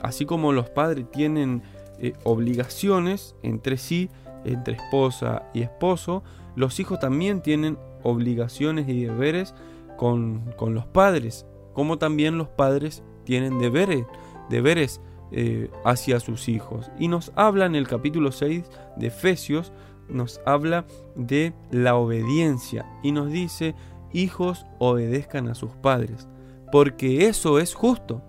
así 0.01 0.25
como 0.25 0.53
los 0.53 0.69
padres 0.69 1.09
tienen 1.11 1.63
eh, 1.99 2.13
obligaciones 2.23 3.35
entre 3.43 3.77
sí, 3.77 4.09
entre 4.45 4.75
esposa 4.75 5.43
y 5.53 5.61
esposo, 5.61 6.23
los 6.55 6.79
hijos 6.79 6.99
también 6.99 7.41
tienen 7.41 7.77
obligaciones 8.03 8.87
y 8.87 9.03
deberes 9.03 9.53
con, 9.97 10.53
con 10.55 10.73
los 10.73 10.85
padres, 10.85 11.45
como 11.73 11.97
también 11.97 12.37
los 12.37 12.47
padres 12.47 13.03
tienen 13.25 13.59
deberes, 13.59 14.05
deberes 14.49 15.01
eh, 15.31 15.69
hacia 15.83 16.19
sus 16.19 16.47
hijos. 16.47 16.89
Y 16.97 17.09
nos 17.09 17.33
habla 17.35 17.65
en 17.65 17.75
el 17.75 17.87
capítulo 17.87 18.31
6 18.31 18.63
de 18.95 19.07
Efesios, 19.07 19.73
nos 20.07 20.41
habla 20.45 20.85
de 21.15 21.53
la 21.69 21.95
obediencia 21.95 22.85
y 23.03 23.11
nos 23.11 23.29
dice, 23.29 23.75
hijos 24.13 24.65
obedezcan 24.79 25.47
a 25.47 25.55
sus 25.55 25.71
padres, 25.71 26.27
porque 26.71 27.27
eso 27.27 27.59
es 27.59 27.73
justo. 27.73 28.21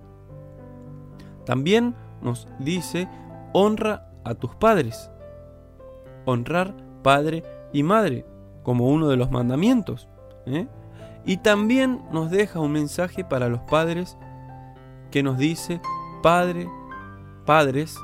También 1.44 1.94
nos 2.22 2.48
dice, 2.58 3.08
honra 3.52 4.10
a 4.24 4.34
tus 4.34 4.54
padres. 4.54 5.10
Honrar 6.24 6.74
padre 7.02 7.42
y 7.72 7.82
madre, 7.82 8.26
como 8.62 8.88
uno 8.88 9.08
de 9.08 9.16
los 9.16 9.30
mandamientos. 9.30 10.08
¿eh? 10.46 10.68
Y 11.24 11.38
también 11.38 12.02
nos 12.12 12.30
deja 12.30 12.60
un 12.60 12.72
mensaje 12.72 13.24
para 13.24 13.48
los 13.48 13.60
padres 13.62 14.16
que 15.10 15.22
nos 15.22 15.38
dice, 15.38 15.80
padre, 16.22 16.68
padres, 17.44 17.96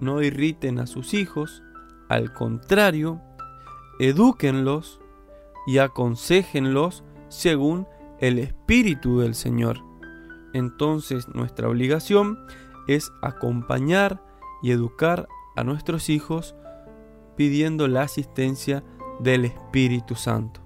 no 0.00 0.22
irriten 0.22 0.78
a 0.78 0.86
sus 0.86 1.14
hijos, 1.14 1.62
al 2.08 2.32
contrario, 2.32 3.20
edúquenlos 4.00 4.99
y 5.70 5.78
aconsejenlos 5.78 7.04
según 7.28 7.86
el 8.18 8.40
Espíritu 8.40 9.20
del 9.20 9.36
Señor. 9.36 9.78
Entonces 10.52 11.28
nuestra 11.28 11.68
obligación 11.68 12.40
es 12.88 13.12
acompañar 13.22 14.20
y 14.64 14.72
educar 14.72 15.28
a 15.54 15.62
nuestros 15.62 16.08
hijos 16.10 16.56
pidiendo 17.36 17.86
la 17.86 18.02
asistencia 18.02 18.82
del 19.20 19.44
Espíritu 19.44 20.16
Santo. 20.16 20.60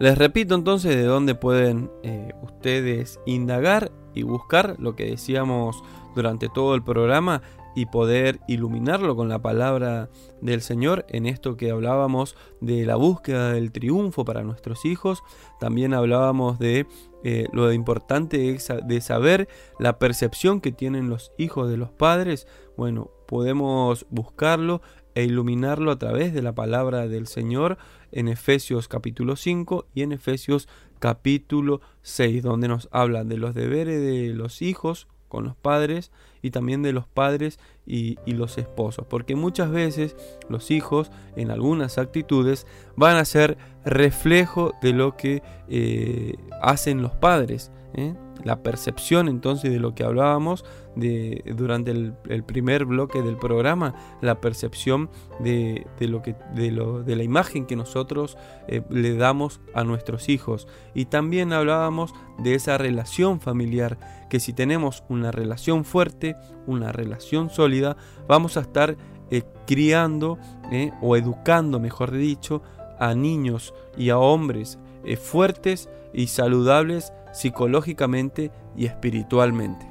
Les 0.00 0.18
repito 0.18 0.56
entonces 0.56 0.96
de 0.96 1.04
dónde 1.04 1.36
pueden 1.36 1.88
eh, 2.02 2.32
ustedes 2.42 3.20
indagar 3.26 3.92
y 4.12 4.24
buscar 4.24 4.74
lo 4.80 4.96
que 4.96 5.04
decíamos 5.06 5.80
durante 6.16 6.48
todo 6.48 6.74
el 6.74 6.82
programa 6.82 7.42
y 7.74 7.86
poder 7.86 8.40
iluminarlo 8.48 9.16
con 9.16 9.28
la 9.28 9.40
palabra 9.40 10.10
del 10.40 10.60
Señor 10.62 11.06
en 11.08 11.26
esto 11.26 11.56
que 11.56 11.70
hablábamos 11.70 12.36
de 12.60 12.84
la 12.84 12.96
búsqueda 12.96 13.52
del 13.52 13.72
triunfo 13.72 14.24
para 14.24 14.42
nuestros 14.42 14.84
hijos. 14.84 15.22
También 15.58 15.94
hablábamos 15.94 16.58
de 16.58 16.86
eh, 17.22 17.48
lo 17.52 17.72
importante 17.72 18.50
es 18.50 18.68
de 18.84 19.00
saber 19.00 19.48
la 19.78 19.98
percepción 19.98 20.60
que 20.60 20.72
tienen 20.72 21.08
los 21.08 21.32
hijos 21.38 21.70
de 21.70 21.76
los 21.76 21.90
padres. 21.90 22.46
Bueno, 22.76 23.10
podemos 23.26 24.06
buscarlo 24.10 24.80
e 25.14 25.24
iluminarlo 25.24 25.90
a 25.90 25.98
través 25.98 26.32
de 26.32 26.42
la 26.42 26.54
palabra 26.54 27.08
del 27.08 27.26
Señor 27.26 27.78
en 28.12 28.28
Efesios 28.28 28.88
capítulo 28.88 29.36
5 29.36 29.86
y 29.94 30.02
en 30.02 30.12
Efesios 30.12 30.68
capítulo 30.98 31.80
6, 32.02 32.42
donde 32.42 32.68
nos 32.68 32.88
habla 32.92 33.24
de 33.24 33.36
los 33.36 33.54
deberes 33.54 34.00
de 34.00 34.34
los 34.34 34.62
hijos 34.62 35.08
con 35.30 35.44
los 35.44 35.56
padres 35.56 36.10
y 36.42 36.50
también 36.50 36.82
de 36.82 36.92
los 36.92 37.06
padres 37.06 37.58
y, 37.86 38.18
los 38.26 38.58
esposos. 38.58 39.06
Porque 39.08 39.36
muchas 39.36 39.70
veces 39.70 40.16
los 40.48 40.70
hijos 40.70 41.10
en 41.36 41.50
algunas 41.50 41.96
actitudes 41.96 42.66
van 42.96 43.16
a 43.16 43.24
ser 43.24 43.56
reflejo 43.84 44.72
de 44.82 44.92
lo 44.92 45.16
que 45.16 45.42
eh, 45.68 46.34
hacen 46.60 47.00
los 47.00 47.12
padres. 47.12 47.70
¿eh? 47.94 48.14
La 48.44 48.62
percepción 48.62 49.28
entonces 49.28 49.72
de 49.72 49.80
lo 49.80 49.94
que 49.94 50.04
hablábamos 50.04 50.64
de, 50.96 51.42
durante 51.56 51.90
el, 51.90 52.14
primer 52.44 52.84
bloque 52.84 53.22
del 53.22 53.36
programa, 53.36 53.94
la 54.20 54.40
percepción 54.40 55.10
de, 55.38 55.86
de 55.98 56.08
lo 56.08 56.22
que, 56.22 56.34
de, 56.54 56.70
lo, 56.70 57.02
de 57.02 57.16
la 57.16 57.22
imagen 57.22 57.66
que 57.66 57.76
nosotros 57.76 58.36
eh, 58.68 58.82
le 58.90 59.14
damos 59.14 59.60
a 59.74 59.84
nuestros 59.84 60.28
hijos. 60.28 60.66
Y 60.94 61.06
también 61.06 61.52
hablábamos 61.52 62.12
de 62.38 62.54
esa 62.54 62.78
relación 62.78 63.40
familiar, 63.40 63.98
que 64.28 64.40
si 64.40 64.52
tenemos 64.52 65.04
una 65.08 65.30
relación 65.30 65.84
fuerte, 65.84 66.36
una 66.66 66.92
relación 66.92 67.50
sólida, 67.50 67.96
vamos 68.28 68.56
a 68.56 68.60
estar 68.60 68.96
eh, 69.30 69.42
criando 69.66 70.38
eh, 70.72 70.92
o 71.00 71.16
educando, 71.16 71.78
mejor 71.78 72.10
dicho, 72.10 72.62
a 72.98 73.14
niños 73.14 73.72
y 73.96 74.10
a 74.10 74.18
hombres 74.18 74.78
fuertes 75.16 75.88
y 76.12 76.26
saludables 76.26 77.12
psicológicamente 77.32 78.50
y 78.76 78.86
espiritualmente. 78.86 79.86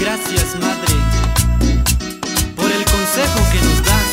Gracias, 0.00 0.56
Madre, 0.60 0.94
por 2.56 2.70
el 2.70 2.84
consejo 2.84 3.40
que 3.52 3.60
nos 3.66 3.84
das. 3.84 4.12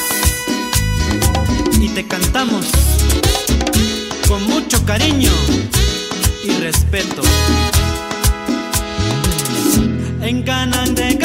Y 1.79 1.89
te 1.89 2.05
cantamos 2.05 2.69
con 4.27 4.43
mucho 4.47 4.83
cariño 4.85 5.31
y 6.43 6.51
respeto. 6.61 7.21
En 10.21 10.43
Canaán 10.43 10.95
de 10.95 11.15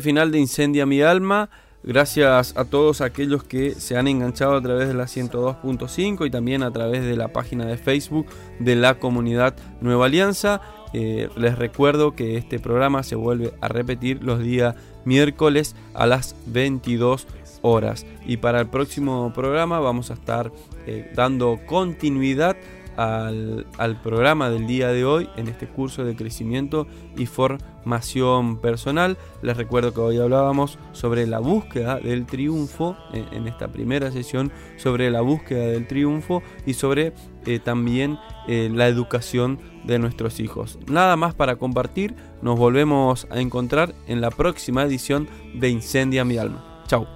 final 0.00 0.30
de 0.30 0.38
Incendia 0.38 0.86
mi 0.86 1.02
alma. 1.02 1.50
Gracias 1.84 2.56
a 2.56 2.64
todos 2.64 3.00
aquellos 3.00 3.44
que 3.44 3.72
se 3.72 3.96
han 3.96 4.08
enganchado 4.08 4.56
a 4.56 4.60
través 4.60 4.88
de 4.88 4.94
la 4.94 5.04
102.5 5.04 6.26
y 6.26 6.30
también 6.30 6.62
a 6.62 6.72
través 6.72 7.04
de 7.04 7.16
la 7.16 7.28
página 7.28 7.66
de 7.66 7.76
Facebook 7.76 8.26
de 8.58 8.74
la 8.74 8.98
comunidad 8.98 9.54
Nueva 9.80 10.06
Alianza. 10.06 10.60
Eh, 10.92 11.28
les 11.36 11.56
recuerdo 11.56 12.16
que 12.16 12.36
este 12.36 12.58
programa 12.58 13.02
se 13.02 13.14
vuelve 13.14 13.52
a 13.60 13.68
repetir 13.68 14.22
los 14.22 14.40
días 14.40 14.74
miércoles 15.04 15.76
a 15.94 16.06
las 16.06 16.34
22 16.46 17.26
horas. 17.62 18.06
Y 18.26 18.38
para 18.38 18.60
el 18.60 18.66
próximo 18.66 19.32
programa 19.34 19.80
vamos 19.80 20.10
a 20.10 20.14
estar 20.14 20.50
eh, 20.86 21.12
dando 21.14 21.60
continuidad 21.66 22.56
al, 22.98 23.66
al 23.78 24.00
programa 24.02 24.50
del 24.50 24.66
día 24.66 24.88
de 24.88 25.04
hoy 25.04 25.28
en 25.36 25.46
este 25.48 25.68
curso 25.68 26.04
de 26.04 26.16
crecimiento 26.16 26.88
y 27.16 27.26
formación 27.26 28.58
personal. 28.60 29.16
Les 29.40 29.56
recuerdo 29.56 29.94
que 29.94 30.00
hoy 30.00 30.18
hablábamos 30.18 30.78
sobre 30.92 31.26
la 31.26 31.38
búsqueda 31.38 32.00
del 32.00 32.26
triunfo 32.26 32.96
en, 33.12 33.32
en 33.32 33.46
esta 33.46 33.68
primera 33.68 34.10
sesión, 34.10 34.50
sobre 34.76 35.10
la 35.10 35.20
búsqueda 35.20 35.66
del 35.66 35.86
triunfo 35.86 36.42
y 36.66 36.74
sobre 36.74 37.12
eh, 37.46 37.60
también 37.60 38.18
eh, 38.48 38.68
la 38.72 38.88
educación 38.88 39.60
de 39.84 40.00
nuestros 40.00 40.40
hijos. 40.40 40.78
Nada 40.88 41.16
más 41.16 41.34
para 41.34 41.56
compartir, 41.56 42.16
nos 42.42 42.58
volvemos 42.58 43.28
a 43.30 43.40
encontrar 43.40 43.94
en 44.08 44.20
la 44.20 44.30
próxima 44.30 44.82
edición 44.82 45.28
de 45.54 45.68
Incendia 45.68 46.24
mi 46.24 46.36
alma. 46.36 46.82
Chao. 46.88 47.06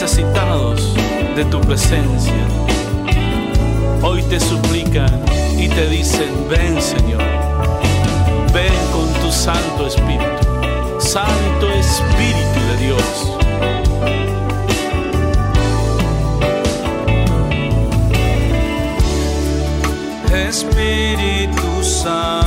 Necesitados 0.00 0.94
de 1.36 1.44
tu 1.44 1.60
presencia. 1.60 2.32
Hoy 4.02 4.22
te 4.22 4.40
suplican 4.40 5.10
y 5.58 5.68
te 5.68 5.88
dicen, 5.90 6.48
ven, 6.48 6.80
Señor, 6.80 7.22
ven 8.54 8.72
con 8.92 9.12
tu 9.20 9.30
Santo 9.30 9.86
Espíritu, 9.86 10.24
Santo 10.98 11.70
Espíritu 11.72 12.60
de 12.70 12.76
Dios. 12.86 13.36
Espíritu 20.48 21.82
Santo, 21.82 22.39